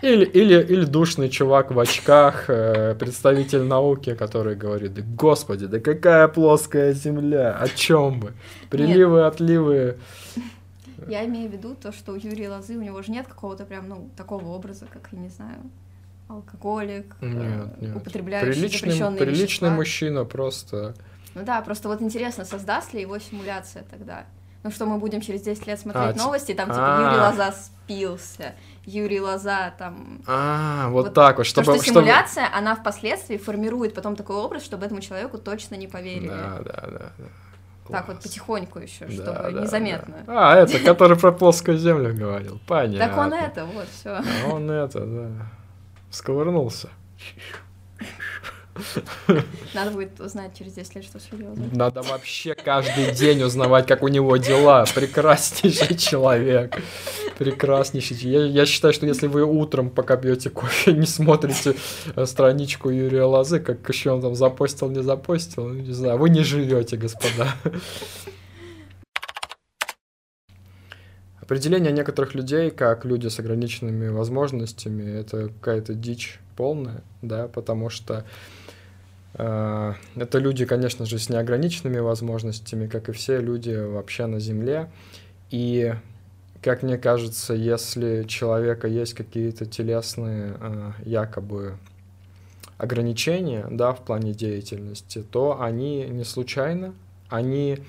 Или, 0.01 0.25
или, 0.25 0.59
или 0.63 0.85
душный 0.85 1.29
чувак 1.29 1.69
в 1.69 1.79
очках, 1.79 2.45
э, 2.49 2.95
представитель 2.95 3.61
науки, 3.61 4.15
который 4.15 4.55
говорит, 4.55 4.95
да 4.95 5.03
господи, 5.03 5.67
да 5.67 5.79
какая 5.79 6.27
плоская 6.27 6.93
земля, 6.93 7.55
о 7.55 7.67
чем 7.67 8.19
бы? 8.19 8.33
Приливы, 8.71 9.17
нет. 9.17 9.33
отливы. 9.33 9.97
Я 11.07 11.23
имею 11.25 11.51
в 11.51 11.53
виду 11.53 11.75
то, 11.75 11.91
что 11.91 12.13
у 12.13 12.15
Юрия 12.15 12.49
Лозы, 12.49 12.77
у 12.77 12.81
него 12.81 12.99
же 13.03 13.11
нет 13.11 13.27
какого-то 13.27 13.63
прям, 13.65 13.89
ну, 13.89 14.09
такого 14.17 14.47
образа, 14.47 14.87
как, 14.91 15.09
я 15.11 15.19
не 15.19 15.29
знаю, 15.29 15.57
алкоголик, 16.35 17.15
нет, 17.21 17.33
э, 17.33 17.85
нет. 17.85 17.95
употребляющий 17.95 18.51
приличный, 18.53 18.79
запрещенные 18.79 19.19
Приличный 19.19 19.43
вещества. 19.45 19.69
мужчина 19.69 20.25
просто. 20.25 20.95
Ну 21.33 21.43
да, 21.43 21.61
просто 21.61 21.87
вот 21.87 22.01
интересно, 22.01 22.45
создаст 22.45 22.93
ли 22.93 23.01
его 23.01 23.17
симуляция 23.19 23.83
тогда? 23.89 24.25
Ну 24.63 24.69
что, 24.69 24.85
мы 24.85 24.99
будем 24.99 25.21
через 25.21 25.41
10 25.41 25.65
лет 25.65 25.79
смотреть 25.79 26.15
а, 26.15 26.23
новости, 26.23 26.53
там 26.53 26.69
типа 26.69 26.97
а. 26.97 27.01
Юрий 27.01 27.19
Лоза 27.19 27.51
спился, 27.51 28.55
Юрий 28.85 29.19
Лоза 29.19 29.73
там... 29.77 30.21
А, 30.27 30.89
вот, 30.89 31.05
вот 31.05 31.13
так 31.15 31.37
вот, 31.37 31.47
чтобы... 31.47 31.65
То, 31.65 31.75
что 31.75 31.85
симуляция, 31.85 32.45
чтобы... 32.45 32.57
она 32.57 32.75
впоследствии 32.75 33.37
формирует 33.37 33.95
потом 33.95 34.15
такой 34.15 34.35
образ, 34.35 34.63
чтобы 34.63 34.85
этому 34.85 35.01
человеку 35.01 35.39
точно 35.39 35.75
не 35.75 35.87
поверили. 35.87 36.27
Да, 36.27 36.59
да, 36.63 36.87
да. 36.87 37.11
да. 37.17 37.25
Так 37.89 38.07
вот 38.07 38.21
потихоньку 38.21 38.79
еще, 38.79 39.05
да, 39.05 39.11
чтобы 39.11 39.51
да, 39.51 39.61
незаметно. 39.61 40.15
Да. 40.27 40.53
А, 40.53 40.55
это, 40.57 40.79
который 40.79 41.17
про 41.17 41.31
плоскую 41.31 41.77
землю 41.77 42.15
говорил. 42.15 42.59
Понятно. 42.67 43.07
Так 43.07 43.17
он 43.17 43.33
это, 43.33 43.65
вот, 43.65 43.87
все. 43.89 44.21
Он 44.51 44.69
это, 44.69 44.99
да. 44.99 45.29
Сковырнулся. 46.11 46.89
Надо 49.73 49.91
будет 49.91 50.19
узнать 50.19 50.57
через 50.57 50.73
10 50.73 50.95
лет, 50.95 51.03
что 51.03 51.19
с 51.19 51.27
Юрием. 51.31 51.69
Надо 51.73 52.01
вообще 52.01 52.55
каждый 52.55 53.11
день 53.13 53.43
узнавать, 53.43 53.87
как 53.87 54.01
у 54.03 54.07
него 54.07 54.37
дела. 54.37 54.85
Прекраснейший 54.95 55.97
человек. 55.97 56.77
Прекраснейший. 57.37 58.17
Я, 58.17 58.45
я 58.45 58.65
считаю, 58.65 58.93
что 58.93 59.05
если 59.05 59.27
вы 59.27 59.43
утром, 59.43 59.89
пока 59.89 60.17
пьете 60.17 60.49
кофе, 60.49 60.93
не 60.93 61.05
смотрите 61.05 61.75
э, 62.15 62.25
страничку 62.25 62.89
Юрия 62.89 63.23
Лозы, 63.23 63.59
как 63.59 63.87
еще 63.89 64.11
он 64.11 64.21
там 64.21 64.35
запостил, 64.35 64.89
не 64.89 65.03
запостил, 65.03 65.67
ну, 65.67 65.73
не 65.73 65.93
знаю, 65.93 66.17
вы 66.17 66.29
не 66.29 66.43
живете, 66.43 66.97
господа. 66.97 67.53
Определение 71.51 71.91
некоторых 71.91 72.33
людей 72.33 72.71
как 72.71 73.03
люди 73.03 73.27
с 73.27 73.37
ограниченными 73.37 74.07
возможностями 74.07 75.19
это 75.19 75.49
какая-то 75.49 75.93
дичь 75.93 76.39
полная, 76.55 77.03
да, 77.21 77.49
потому 77.49 77.89
что 77.89 78.23
э, 79.33 79.93
это 80.15 80.37
люди, 80.39 80.63
конечно 80.63 81.05
же, 81.05 81.19
с 81.19 81.27
неограниченными 81.27 81.99
возможностями, 81.99 82.87
как 82.87 83.09
и 83.09 83.11
все 83.11 83.41
люди 83.41 83.75
вообще 83.75 84.27
на 84.27 84.39
Земле. 84.39 84.89
И, 85.49 85.93
как 86.61 86.83
мне 86.83 86.97
кажется, 86.97 87.53
если 87.53 88.21
у 88.21 88.27
человека 88.27 88.87
есть 88.87 89.13
какие-то 89.13 89.65
телесные 89.65 90.55
э, 90.57 90.91
якобы 91.03 91.77
ограничения, 92.77 93.67
да, 93.69 93.91
в 93.91 93.99
плане 94.05 94.33
деятельности, 94.33 95.21
то 95.29 95.61
они 95.61 96.05
не 96.05 96.23
случайно, 96.23 96.93
они, 97.27 97.79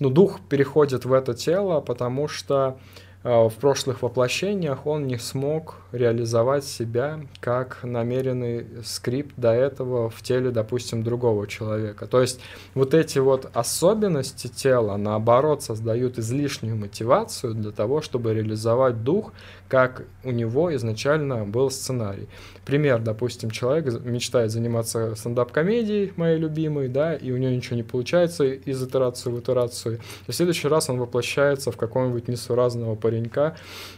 ну, 0.00 0.08
дух 0.08 0.40
переходит 0.48 1.04
в 1.04 1.12
это 1.12 1.34
тело, 1.34 1.82
потому 1.82 2.26
что 2.26 2.78
в 3.22 3.52
прошлых 3.60 4.02
воплощениях 4.02 4.86
он 4.86 5.06
не 5.06 5.18
смог 5.18 5.76
реализовать 5.92 6.64
себя 6.64 7.20
как 7.40 7.80
намеренный 7.82 8.66
скрипт 8.82 9.34
до 9.36 9.52
этого 9.52 10.08
в 10.08 10.22
теле, 10.22 10.50
допустим, 10.50 11.02
другого 11.02 11.46
человека. 11.46 12.06
То 12.06 12.22
есть 12.22 12.40
вот 12.74 12.94
эти 12.94 13.18
вот 13.18 13.50
особенности 13.52 14.46
тела, 14.46 14.96
наоборот, 14.96 15.62
создают 15.62 16.18
излишнюю 16.18 16.76
мотивацию 16.76 17.54
для 17.54 17.72
того, 17.72 18.00
чтобы 18.00 18.32
реализовать 18.32 19.02
дух, 19.04 19.32
как 19.68 20.04
у 20.24 20.30
него 20.30 20.74
изначально 20.74 21.44
был 21.44 21.70
сценарий. 21.70 22.28
Пример, 22.64 23.00
допустим, 23.00 23.50
человек 23.50 24.02
мечтает 24.02 24.50
заниматься 24.50 25.14
стендап-комедией, 25.14 26.12
моей 26.16 26.38
любимой, 26.38 26.88
да, 26.88 27.14
и 27.14 27.32
у 27.32 27.36
него 27.36 27.52
ничего 27.52 27.76
не 27.76 27.82
получается 27.82 28.44
из 28.44 28.82
итерации 28.82 29.30
в 29.30 29.38
итерацию. 29.38 30.00
И 30.26 30.32
в 30.32 30.34
следующий 30.34 30.68
раз 30.68 30.88
он 30.88 30.98
воплощается 30.98 31.70
в 31.70 31.76
какого-нибудь 31.76 32.28
несуразного 32.28 32.94
паренька, 33.10 33.56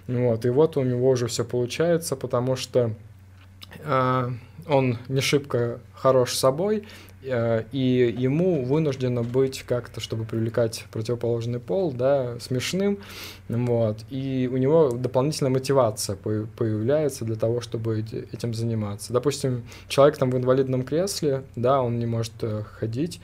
вот, 0.09 0.45
и 0.45 0.49
вот 0.49 0.77
у 0.77 0.83
него 0.83 1.11
уже 1.11 1.27
все 1.27 1.45
получается, 1.45 2.17
потому 2.17 2.57
что 2.57 2.93
э, 3.81 4.31
он 4.67 4.99
не 5.09 5.21
шибко 5.21 5.81
хорош 5.95 6.35
собой, 6.35 6.85
Э, 7.25 7.65
и 7.71 8.15
ему 8.19 8.65
вынуждено 8.65 9.23
быть 9.23 9.63
как-то, 9.63 10.01
чтобы 10.01 10.25
привлекать 10.25 10.87
противоположный 10.91 11.61
пол, 11.61 11.93
да, 11.93 12.39
смешным, 12.41 12.99
вот, 13.49 13.99
и 14.11 14.51
у 14.53 14.57
него 14.57 14.91
дополнительная 14.91 15.53
мотивация 15.53 16.17
появляется 16.17 17.25
для 17.25 17.37
того, 17.37 17.61
чтобы 17.61 18.01
этим 18.01 18.55
заниматься. 18.55 19.13
Допустим, 19.13 19.63
человек 19.89 20.19
там 20.19 20.31
в 20.31 20.37
инвалидном 20.37 20.83
кресле, 20.83 21.45
да, 21.55 21.81
он 21.81 21.99
не 21.99 22.07
может 22.07 22.33
э, 22.43 22.65
ходить, 22.65 23.21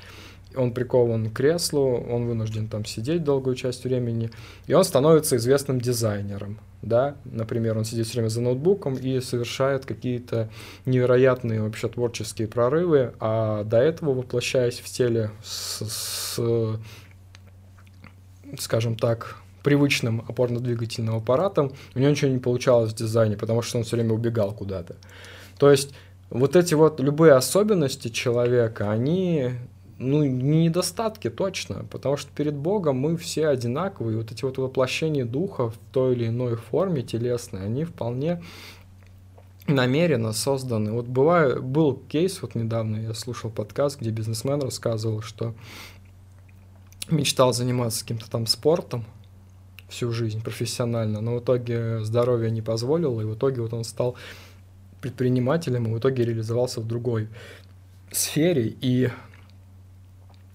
он 0.58 0.72
прикован 0.72 1.30
к 1.30 1.34
креслу, 1.34 2.04
он 2.08 2.26
вынужден 2.26 2.68
там 2.68 2.84
сидеть 2.84 3.24
долгую 3.24 3.56
часть 3.56 3.84
времени, 3.84 4.30
и 4.66 4.74
он 4.74 4.84
становится 4.84 5.36
известным 5.36 5.80
дизайнером, 5.80 6.58
да, 6.82 7.16
например, 7.24 7.78
он 7.78 7.84
сидит 7.84 8.06
все 8.06 8.18
время 8.18 8.28
за 8.28 8.40
ноутбуком 8.40 8.94
и 8.94 9.20
совершает 9.20 9.86
какие-то 9.86 10.50
невероятные 10.86 11.62
вообще 11.62 11.88
творческие 11.88 12.48
прорывы, 12.48 13.12
а 13.20 13.64
до 13.64 13.78
этого 13.78 14.12
воплощаясь 14.12 14.80
в 14.80 14.86
теле 14.86 15.30
с, 15.42 15.82
с 15.84 16.40
скажем 18.58 18.96
так, 18.96 19.36
привычным 19.62 20.24
опорно-двигательным 20.26 21.16
аппаратом, 21.16 21.72
у 21.94 21.98
него 21.98 22.10
ничего 22.10 22.30
не 22.30 22.38
получалось 22.38 22.92
в 22.92 22.96
дизайне, 22.96 23.36
потому 23.36 23.62
что 23.62 23.78
он 23.78 23.84
все 23.84 23.96
время 23.96 24.14
убегал 24.14 24.52
куда-то. 24.52 24.96
То 25.58 25.70
есть 25.70 25.92
вот 26.30 26.56
эти 26.56 26.74
вот 26.74 27.00
любые 27.00 27.32
особенности 27.32 28.08
человека, 28.08 28.90
они 28.90 29.50
ну, 29.98 30.24
не 30.24 30.64
недостатки 30.64 31.28
точно, 31.28 31.84
потому 31.90 32.16
что 32.16 32.30
перед 32.32 32.54
Богом 32.54 32.98
мы 32.98 33.16
все 33.16 33.48
одинаковые. 33.48 34.16
Вот 34.18 34.30
эти 34.30 34.44
вот 34.44 34.58
воплощения 34.58 35.24
духа 35.24 35.70
в 35.70 35.74
той 35.92 36.14
или 36.14 36.28
иной 36.28 36.56
форме 36.56 37.02
телесной, 37.02 37.64
они 37.64 37.84
вполне 37.84 38.42
намеренно 39.66 40.32
созданы. 40.32 40.92
Вот 40.92 41.06
бывает, 41.06 41.62
был 41.62 41.94
кейс, 42.08 42.40
вот 42.42 42.54
недавно 42.54 42.96
я 42.96 43.14
слушал 43.14 43.50
подкаст, 43.50 44.00
где 44.00 44.10
бизнесмен 44.10 44.62
рассказывал, 44.62 45.20
что 45.20 45.54
мечтал 47.10 47.52
заниматься 47.52 48.02
каким-то 48.02 48.30
там 48.30 48.46
спортом 48.46 49.04
всю 49.88 50.12
жизнь 50.12 50.42
профессионально, 50.42 51.20
но 51.20 51.36
в 51.36 51.40
итоге 51.40 52.04
здоровье 52.04 52.50
не 52.50 52.62
позволило, 52.62 53.20
и 53.20 53.24
в 53.24 53.34
итоге 53.34 53.62
вот 53.62 53.72
он 53.72 53.84
стал 53.84 54.16
предпринимателем, 55.00 55.86
и 55.86 55.94
в 55.94 55.98
итоге 55.98 56.24
реализовался 56.24 56.80
в 56.80 56.86
другой 56.86 57.28
сфере, 58.10 58.74
и 58.80 59.10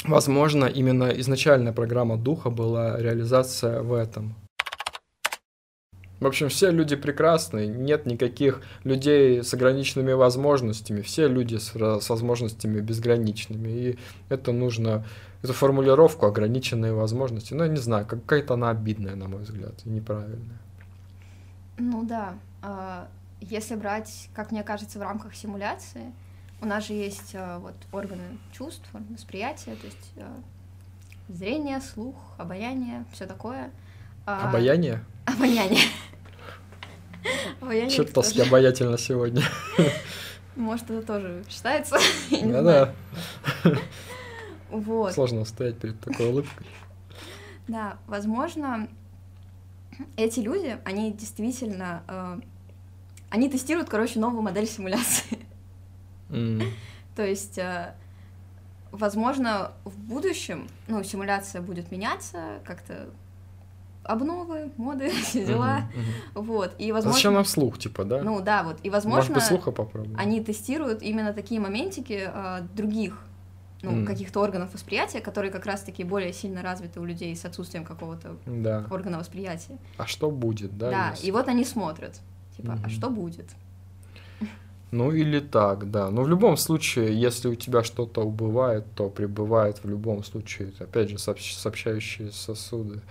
Возможно, 0.03 0.65
именно 0.65 1.05
изначальная 1.05 1.71
программа 1.71 2.17
духа 2.17 2.49
была 2.49 2.97
реализация 2.99 3.81
в 3.81 3.93
этом. 3.93 4.35
В 6.19 6.25
общем, 6.25 6.47
все 6.47 6.71
люди 6.71 6.95
прекрасны, 6.95 7.67
нет 7.67 8.05
никаких 8.05 8.61
людей 8.85 9.43
с 9.43 9.53
ограниченными 9.53 10.13
возможностями, 10.13 11.01
все 11.01 11.27
люди 11.27 11.57
с, 11.57 11.73
с 11.73 12.09
возможностями 12.09 12.79
безграничными. 12.79 13.69
И 13.69 13.99
это 14.29 14.53
нужно, 14.53 15.05
эту 15.41 15.51
формулировку 15.51 16.25
ограниченные 16.25 16.93
возможности, 16.93 17.53
ну, 17.53 17.63
я 17.63 17.69
не 17.69 17.77
знаю, 17.77 18.05
какая-то 18.05 18.53
она 18.53 18.69
обидная, 18.69 19.15
на 19.15 19.27
мой 19.27 19.41
взгляд, 19.41 19.73
и 19.83 19.89
неправильная. 19.89 20.59
Ну 21.77 22.05
да, 22.05 22.35
а, 22.61 23.09
если 23.41 23.75
брать, 23.75 24.29
как 24.33 24.51
мне 24.51 24.63
кажется, 24.63 24.99
в 24.99 25.01
рамках 25.01 25.35
симуляции, 25.35 26.13
у 26.63 26.65
нас 26.65 26.87
же 26.87 26.93
есть 26.93 27.31
э, 27.33 27.57
вот 27.59 27.75
органы 27.91 28.37
чувств, 28.53 28.85
восприятия, 29.09 29.75
то 29.75 29.85
есть 29.85 30.11
э, 30.15 30.25
зрение, 31.27 31.81
слух, 31.81 32.15
обаяние, 32.37 33.03
все 33.11 33.25
такое. 33.25 33.69
А, 34.25 34.49
обаяние? 34.49 35.03
Обаяние. 35.25 35.83
Обаяние. 37.59 37.89
Чертовски 37.89 38.39
обаятельно 38.39 38.97
сегодня. 38.97 39.43
Может, 40.55 40.89
это 40.89 41.05
тоже 41.05 41.43
считается? 41.49 41.97
Да-да. 42.31 42.93
Вот. 44.71 45.13
Сложно 45.13 45.41
устоять 45.41 45.77
перед 45.77 45.99
такой 45.99 46.29
улыбкой. 46.29 46.65
Да, 47.67 47.97
возможно, 48.07 48.87
эти 50.15 50.39
люди, 50.39 50.77
они 50.85 51.11
действительно, 51.11 52.03
э, 52.07 52.39
они 53.29 53.49
тестируют, 53.49 53.89
короче, 53.89 54.19
новую 54.19 54.43
модель 54.43 54.67
симуляции. 54.67 55.39
То 57.15 57.25
есть, 57.25 57.57
э, 57.57 57.93
возможно, 58.91 59.71
в 59.85 59.97
будущем, 59.97 60.67
ну, 60.87 61.03
симуляция 61.03 61.61
будет 61.61 61.91
меняться, 61.91 62.59
как-то 62.65 63.09
обновы, 64.03 64.71
моды, 64.77 65.09
все 65.23 65.45
дела. 65.45 65.83
Вот. 66.33 66.73
И, 66.77 66.91
А 66.91 66.95
Зачем 67.01 67.05
возможно... 67.11 67.31
нам 67.31 67.45
слух, 67.45 67.79
типа, 67.79 68.03
да? 68.03 68.21
Ну 68.21 68.41
да, 68.41 68.63
вот. 68.63 68.79
И, 68.83 68.89
Может 68.89 69.05
возможно, 69.05 69.35
быть, 69.35 69.43
слуха 69.43 69.71
попробуем? 69.71 70.15
они 70.17 70.43
тестируют 70.43 71.01
именно 71.01 71.33
такие 71.33 71.59
моментики 71.61 72.23
а, 72.25 72.61
других 72.73 73.19
ну, 73.81 74.05
каких-то 74.05 74.39
органов 74.39 74.73
восприятия, 74.73 75.19
которые 75.19 75.51
как 75.51 75.65
раз-таки 75.65 76.03
более 76.05 76.31
сильно 76.31 76.61
развиты 76.61 76.99
у 77.01 77.05
людей 77.05 77.35
с 77.35 77.43
отсутствием 77.43 77.83
какого-то 77.83 78.37
Да. 78.45 78.85
органа 78.89 79.19
восприятия. 79.19 79.77
А 79.97 80.05
что 80.07 80.31
будет, 80.31 80.77
да? 80.77 80.89
Да, 80.89 81.09
если- 81.11 81.27
и 81.27 81.31
вот 81.31 81.47
они 81.49 81.65
смотрят. 81.65 82.19
Типа, 82.55 82.77
а 82.83 82.89
что 82.89 83.09
будет? 83.09 83.49
Ну 84.93 85.11
или 85.11 85.39
так, 85.39 85.89
да. 85.89 86.11
Но 86.11 86.21
в 86.21 86.29
любом 86.29 86.55
случае, 86.55 87.19
если 87.19 87.47
у 87.47 87.55
тебя 87.55 87.83
что-то 87.83 88.21
убывает, 88.21 88.85
то 88.93 89.09
прибывает 89.09 89.83
в 89.83 89.89
любом 89.89 90.23
случае. 90.23 90.71
Опять 90.77 91.09
же, 91.09 91.15
сообщ- 91.15 91.57
сообщающие 91.57 92.31
сосуды. 92.31 93.01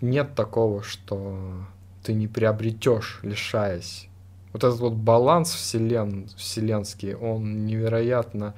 Нет 0.00 0.34
такого, 0.34 0.82
что 0.82 1.66
ты 2.02 2.14
не 2.14 2.26
приобретешь, 2.26 3.20
лишаясь. 3.22 4.08
Вот 4.54 4.64
этот 4.64 4.80
вот 4.80 4.94
баланс 4.94 5.52
вселен, 5.52 6.30
вселенский, 6.38 7.14
он 7.14 7.66
невероятно 7.66 8.54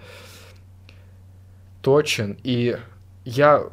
точен. 1.83 2.39
И 2.45 2.79
я 3.25 3.65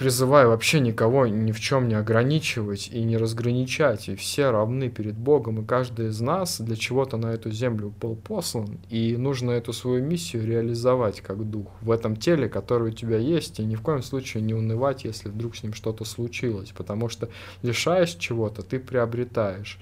призываю 0.00 0.48
вообще 0.48 0.80
никого 0.80 1.26
ни 1.26 1.52
в 1.52 1.60
чем 1.60 1.86
не 1.86 1.94
ограничивать 1.94 2.88
и 2.88 3.02
не 3.02 3.18
разграничать. 3.18 4.08
И 4.08 4.16
все 4.16 4.50
равны 4.50 4.88
перед 4.88 5.14
Богом, 5.14 5.60
и 5.60 5.66
каждый 5.66 6.08
из 6.08 6.22
нас 6.22 6.58
для 6.58 6.74
чего-то 6.74 7.18
на 7.18 7.26
эту 7.26 7.50
землю 7.50 7.92
был 8.00 8.16
послан, 8.16 8.78
и 8.88 9.18
нужно 9.18 9.50
эту 9.50 9.74
свою 9.74 10.02
миссию 10.02 10.46
реализовать 10.46 11.20
как 11.20 11.50
дух 11.50 11.66
в 11.82 11.90
этом 11.90 12.16
теле, 12.16 12.48
которое 12.48 12.92
у 12.92 12.94
тебя 12.94 13.18
есть, 13.18 13.60
и 13.60 13.64
ни 13.66 13.74
в 13.74 13.82
коем 13.82 14.02
случае 14.02 14.42
не 14.42 14.54
унывать, 14.54 15.04
если 15.04 15.28
вдруг 15.28 15.54
с 15.54 15.62
ним 15.62 15.74
что-то 15.74 16.06
случилось, 16.06 16.70
потому 16.70 17.10
что 17.10 17.28
лишаясь 17.60 18.14
чего-то, 18.14 18.62
ты 18.62 18.80
приобретаешь. 18.80 19.78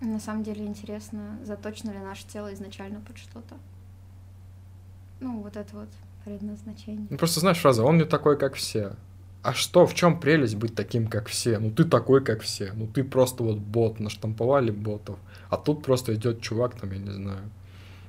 На 0.00 0.20
самом 0.20 0.44
деле 0.44 0.64
интересно, 0.64 1.40
заточено 1.42 1.90
ли 1.90 1.98
наше 1.98 2.24
тело 2.28 2.54
изначально 2.54 3.00
под 3.00 3.18
что-то. 3.18 3.56
Ну, 5.18 5.42
вот 5.42 5.56
это 5.56 5.74
вот 5.74 5.88
предназначение. 6.24 7.06
Ну, 7.10 7.16
просто 7.18 7.40
знаешь 7.40 7.58
фраза, 7.58 7.84
он 7.84 7.98
не 7.98 8.04
такой, 8.04 8.38
как 8.38 8.54
все. 8.54 8.92
А 9.42 9.52
что, 9.52 9.86
в 9.86 9.92
чем 9.94 10.18
прелесть 10.20 10.56
быть 10.56 10.74
таким, 10.74 11.06
как 11.06 11.28
все? 11.28 11.58
Ну 11.58 11.70
ты 11.70 11.84
такой, 11.84 12.24
как 12.24 12.40
все. 12.40 12.72
Ну 12.74 12.86
ты 12.86 13.04
просто 13.04 13.42
вот 13.42 13.58
бот, 13.58 14.00
наштамповали 14.00 14.70
ботов. 14.70 15.18
А 15.50 15.56
тут 15.58 15.82
просто 15.84 16.14
идет 16.14 16.40
чувак, 16.40 16.74
там, 16.80 16.90
я 16.92 16.98
не 16.98 17.10
знаю, 17.10 17.40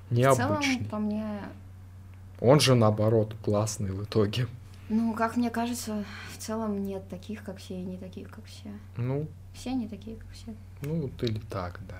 В 0.10 0.16
целом, 0.16 0.38
необычный. 0.40 0.86
по 0.86 0.98
мне, 0.98 1.26
Он 2.40 2.60
же 2.62 2.76
наоборот 2.76 3.36
классный 3.44 3.92
в 3.92 4.04
итоге. 4.04 4.48
ну, 4.88 5.14
как 5.14 5.36
мне 5.36 5.50
кажется, 5.50 6.06
в 6.34 6.38
целом 6.38 6.84
нет 6.86 7.08
таких, 7.10 7.44
как 7.44 7.58
все, 7.58 7.74
и 7.76 7.84
не 7.84 7.98
таких, 7.98 8.30
как 8.30 8.46
все. 8.46 8.70
Ну, 8.96 9.28
Все 9.54 9.74
не 9.74 9.88
такие, 9.90 10.16
как 10.16 10.28
все. 10.32 10.54
ну 10.84 11.02
вот 11.02 11.22
или 11.24 11.40
так, 11.50 11.80
да. 11.90 11.98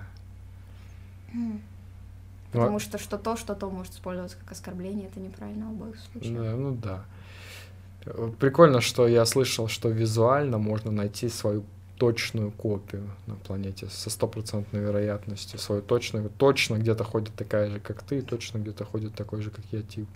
Ну, 2.52 2.60
а- 2.60 2.62
Потому 2.64 2.78
что 2.78 2.98
что 2.98 3.18
то, 3.18 3.36
что 3.36 3.54
то 3.54 3.68
может 3.70 3.92
использоваться 3.94 4.36
как 4.38 4.52
оскорбление, 4.52 5.08
это 5.08 5.20
неправильно 5.20 5.66
в 5.66 5.70
обоих 5.70 5.96
случаях. 6.12 6.42
Да, 6.42 6.56
ну 6.56 6.74
да. 6.74 7.04
Э, 8.06 8.30
Прикольно, 8.38 8.80
что 8.80 9.06
я 9.06 9.24
слышал, 9.26 9.68
что 9.68 9.88
визуально 9.88 10.58
можно 10.58 10.90
найти 10.90 11.28
свою 11.28 11.64
точную 11.98 12.50
копию 12.50 13.08
на 13.26 13.36
планете 13.36 13.86
со 13.86 14.10
стопроцентной 14.10 14.80
вероятностью. 14.80 15.58
Свою 15.58 15.80
точную, 15.80 16.30
точно 16.36 16.76
где-то 16.76 17.04
ходит 17.04 17.34
такая 17.34 17.70
же, 17.70 17.80
как 17.80 18.02
ты, 18.02 18.20
точно 18.20 18.58
где-то 18.58 18.84
ходит 18.84 19.14
такой 19.14 19.40
же, 19.40 19.50
как 19.50 19.64
я, 19.72 19.80
тип. 19.82 20.06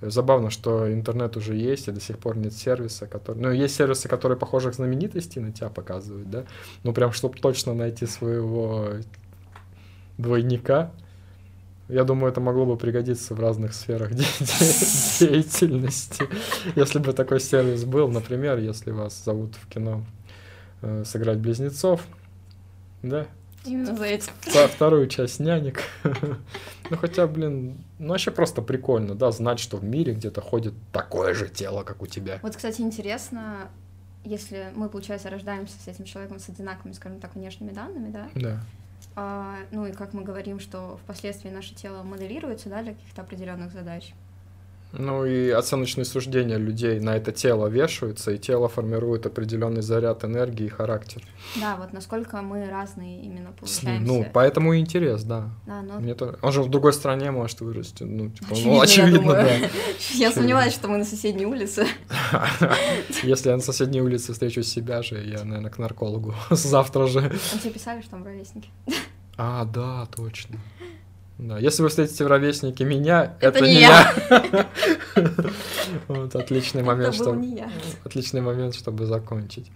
Э, 0.00 0.10
Забавно, 0.10 0.50
что 0.50 0.92
интернет 0.92 1.36
уже 1.36 1.54
есть, 1.54 1.88
и 1.88 1.92
до 1.92 2.00
сих 2.00 2.18
пор 2.18 2.36
нет 2.36 2.52
сервиса, 2.52 3.06
который... 3.06 3.38
Ну, 3.40 3.52
есть 3.52 3.76
сервисы, 3.76 4.08
которые 4.08 4.36
похожих 4.36 4.74
знаменитостей 4.74 5.40
на 5.40 5.52
тебя 5.52 5.68
показывают, 5.68 6.28
да? 6.28 6.44
Ну, 6.82 6.92
прям, 6.92 7.12
чтобы 7.12 7.38
точно 7.38 7.72
найти 7.72 8.06
своего 8.06 8.94
двойника, 10.18 10.90
я 11.88 12.04
думаю, 12.04 12.30
это 12.32 12.40
могло 12.40 12.66
бы 12.66 12.76
пригодиться 12.76 13.34
в 13.34 13.40
разных 13.40 13.74
сферах 13.74 14.12
де- 14.12 14.24
де- 14.40 15.26
деятельности. 15.26 16.24
Если 16.76 16.98
бы 16.98 17.12
такой 17.12 17.40
сервис 17.40 17.84
был, 17.84 18.08
например, 18.08 18.58
если 18.58 18.90
вас 18.90 19.22
зовут 19.24 19.54
в 19.56 19.68
кино 19.68 20.04
э, 20.82 21.04
сыграть 21.04 21.38
близнецов, 21.38 22.02
да, 23.02 23.26
Именно 23.64 23.96
за 23.96 24.04
этим. 24.04 24.32
Вторую 24.74 25.08
часть 25.08 25.40
нянек. 25.40 25.82
Ну 26.90 26.96
хотя, 26.96 27.26
блин, 27.26 27.84
ну 27.98 28.08
вообще 28.10 28.30
просто 28.30 28.62
прикольно, 28.62 29.14
да, 29.14 29.30
знать, 29.30 29.58
что 29.58 29.76
в 29.76 29.84
мире 29.84 30.14
где-то 30.14 30.40
ходит 30.40 30.72
такое 30.92 31.34
же 31.34 31.48
тело, 31.48 31.82
как 31.82 32.00
у 32.00 32.06
тебя. 32.06 32.38
Вот, 32.42 32.56
кстати, 32.56 32.80
интересно, 32.80 33.68
если 34.24 34.68
мы, 34.74 34.88
получается, 34.88 35.28
рождаемся 35.28 35.74
с 35.84 35.88
этим 35.88 36.04
человеком 36.04 36.38
с 36.38 36.48
одинаковыми, 36.48 36.94
скажем 36.94 37.20
так, 37.20 37.34
внешними 37.34 37.72
данными, 37.72 38.10
да, 38.10 38.28
Да. 38.34 38.60
А, 39.20 39.56
ну 39.72 39.84
и 39.84 39.90
как 39.90 40.12
мы 40.12 40.22
говорим, 40.22 40.60
что 40.60 40.96
впоследствии 41.02 41.50
наше 41.50 41.74
тело 41.74 42.04
моделируется, 42.04 42.68
да, 42.68 42.82
для 42.84 42.94
каких-то 42.94 43.22
определенных 43.22 43.72
задач. 43.72 44.14
Ну 44.92 45.26
и 45.26 45.50
оценочные 45.50 46.06
суждения 46.06 46.56
людей 46.56 46.98
на 46.98 47.16
это 47.16 47.30
тело 47.30 47.66
вешаются, 47.66 48.30
и 48.32 48.38
тело 48.38 48.68
формирует 48.68 49.26
определенный 49.26 49.82
заряд 49.82 50.24
энергии 50.24 50.64
и 50.64 50.68
характер. 50.68 51.22
Да, 51.56 51.76
вот 51.76 51.92
насколько 51.92 52.40
мы 52.40 52.66
разные 52.70 53.20
именно 53.22 53.50
С- 53.50 53.80
получаемся. 53.80 54.06
Ну, 54.06 54.26
поэтому 54.32 54.72
и 54.72 54.78
интерес, 54.80 55.24
да. 55.24 55.50
Да, 55.66 55.82
но 55.82 56.00
Мне 56.00 56.14
то- 56.14 56.38
Он 56.40 56.52
же 56.52 56.62
в 56.62 56.70
другой 56.70 56.94
стране 56.94 57.30
может 57.30 57.60
вырасти. 57.60 58.02
Ну, 58.04 58.30
типа, 58.30 58.46
Очевидно, 58.52 58.70
ну, 58.70 58.76
я 58.76 58.82
очевидно, 58.82 59.18
думаю. 59.18 59.44
да. 59.44 59.68
я 60.14 60.32
сомневаюсь, 60.32 60.72
что 60.72 60.88
мы 60.88 60.96
на 60.98 61.04
соседней 61.04 61.44
улице. 61.44 61.86
Если 63.22 63.50
я 63.50 63.56
на 63.56 63.62
соседней 63.62 64.00
улице 64.00 64.32
встречу 64.32 64.62
себя 64.62 65.02
же, 65.02 65.22
я, 65.22 65.44
наверное, 65.44 65.70
к 65.70 65.78
наркологу 65.78 66.34
завтра 66.50 67.06
же. 67.06 67.20
Он 67.52 67.58
тебе 67.58 67.72
писали, 67.72 68.00
что 68.00 68.16
мы 68.16 68.24
ровесники. 68.24 68.70
А, 69.36 69.64
да, 69.66 70.06
точно. 70.16 70.58
Да, 71.38 71.56
если 71.56 71.82
вы 71.82 71.88
встретите 71.88 72.24
в 72.24 72.26
ровеснике 72.26 72.84
меня, 72.84 73.36
Это 73.40 73.58
это, 73.58 73.66
не 73.66 73.80
я. 73.80 74.12
Вот 76.08 76.34
отличный 76.34 76.82
момент, 76.82 77.14
чтобы 77.14 77.62
отличный 78.04 78.40
момент, 78.40 78.74
чтобы 78.74 79.06
закончить. 79.06 79.70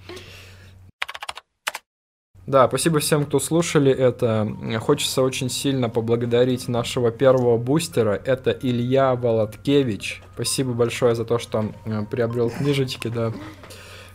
Да, 2.46 2.66
спасибо 2.66 2.98
всем, 2.98 3.24
кто 3.24 3.38
слушали 3.38 3.92
это. 3.92 4.48
Хочется 4.80 5.22
очень 5.22 5.48
сильно 5.48 5.88
поблагодарить 5.88 6.66
нашего 6.66 7.12
первого 7.12 7.56
бустера. 7.56 8.20
Это 8.24 8.50
Илья 8.50 9.14
Володкевич. 9.14 10.22
Спасибо 10.34 10.72
большое 10.72 11.14
за 11.14 11.24
то, 11.24 11.38
что 11.38 11.72
э, 11.84 12.04
приобрел 12.10 12.50
книжечки, 12.50 13.06
да. 13.06 13.32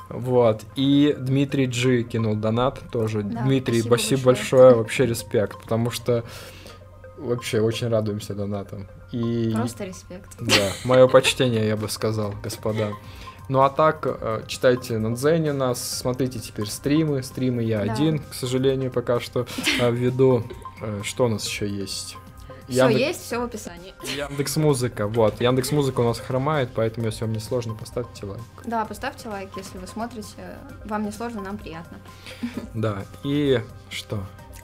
Вот. 0.10 0.64
И 0.76 1.16
Дмитрий 1.18 1.68
Джи 1.68 2.04
кинул 2.04 2.36
донат 2.36 2.82
тоже. 2.92 3.24
Да, 3.24 3.44
Дмитрий, 3.44 3.80
спасибо 3.80 3.96
спасибо 3.96 4.26
большое. 4.26 4.62
большое. 4.62 4.76
Вообще 4.76 5.06
респект, 5.06 5.62
потому 5.62 5.90
что 5.90 6.26
вообще 7.18 7.62
очень 7.62 7.88
радуемся 7.88 8.34
донатам. 8.36 8.88
И 9.12 9.52
Просто 9.56 9.86
респект. 9.86 10.30
да, 10.40 10.72
мое 10.86 11.08
почтение, 11.08 11.68
я 11.68 11.76
бы 11.78 11.90
сказал, 11.90 12.34
господа. 12.44 12.90
Ну 13.50 13.62
а 13.62 13.70
так, 13.70 14.06
э, 14.06 14.44
читайте 14.48 14.98
на 14.98 15.16
Дзене 15.16 15.54
нас, 15.54 15.82
смотрите 15.82 16.40
теперь 16.40 16.68
стримы. 16.68 17.24
Стримы 17.24 17.64
я 17.64 17.86
Да. 17.86 17.94
один, 17.94 18.20
к 18.20 18.34
сожалению, 18.34 18.92
пока 18.92 19.20
что 19.22 19.48
э, 19.80 19.92
веду. 19.92 20.44
Э, 20.82 21.02
Что 21.04 21.26
у 21.26 21.28
нас 21.30 21.46
еще 21.48 21.68
есть? 21.68 22.18
Все 22.68 22.84
Яндекс- 22.86 23.00
есть, 23.00 23.24
все 23.24 23.40
в 23.40 23.44
описании. 23.46 23.94
Яндекс 24.18 24.58
Музыка, 24.58 25.08
вот. 25.08 25.40
Яндекс 25.40 25.72
Музыка 25.72 26.02
у 26.02 26.04
нас 26.04 26.20
хромает, 26.20 26.70
поэтому 26.76 27.06
если 27.08 27.24
вам 27.24 27.32
не 27.32 27.40
сложно, 27.40 27.74
поставьте 27.74 28.26
лайк. 28.26 28.42
Да, 28.66 28.84
поставьте 28.84 29.30
лайк, 29.30 29.50
если 29.56 29.78
вы 29.78 29.88
смотрите. 29.88 30.58
Вам 30.84 31.06
не 31.06 31.12
сложно, 31.14 31.42
нам 31.42 31.58
приятно. 31.58 31.98
Да, 32.74 33.06
и 33.24 33.62
что? 33.90 34.20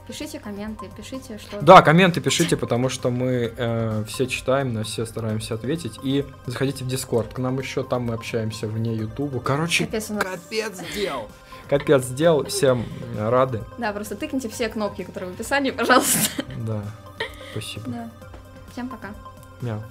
Пишите 0.06 0.38
комменты, 0.38 0.90
пишите, 0.94 1.38
что... 1.38 1.62
Да, 1.62 1.80
комменты 1.80 2.20
пишите, 2.20 2.56
потому 2.58 2.90
что 2.90 3.10
мы 3.10 3.52
э, 3.56 4.04
все 4.06 4.26
читаем, 4.26 4.74
на 4.74 4.84
все 4.84 5.06
стараемся 5.06 5.54
ответить. 5.54 5.98
И 6.02 6.26
заходите 6.46 6.84
в 6.84 6.88
Дискорд, 6.88 7.32
к 7.32 7.38
нам 7.38 7.58
еще 7.58 7.82
там 7.84 8.02
мы 8.02 8.14
общаемся 8.14 8.66
вне 8.66 8.94
Ютуба. 8.94 9.40
Короче, 9.40 9.86
Капец, 9.86 10.10
нас- 10.10 10.22
капец 10.22 10.78
сделал. 10.92 11.28
Капец 11.70 12.04
сделал, 12.04 12.44
всем 12.44 12.84
рады. 13.18 13.62
Да, 13.78 13.92
просто 13.94 14.14
тыкните 14.16 14.50
все 14.50 14.68
кнопки, 14.68 15.04
которые 15.04 15.30
в 15.30 15.34
описании, 15.34 15.70
пожалуйста. 15.70 16.18
Да, 16.58 16.82
спасибо. 17.52 17.84
Да. 17.90 18.10
Всем 18.72 18.88
пока. 18.90 19.14
Мяу. 19.62 19.82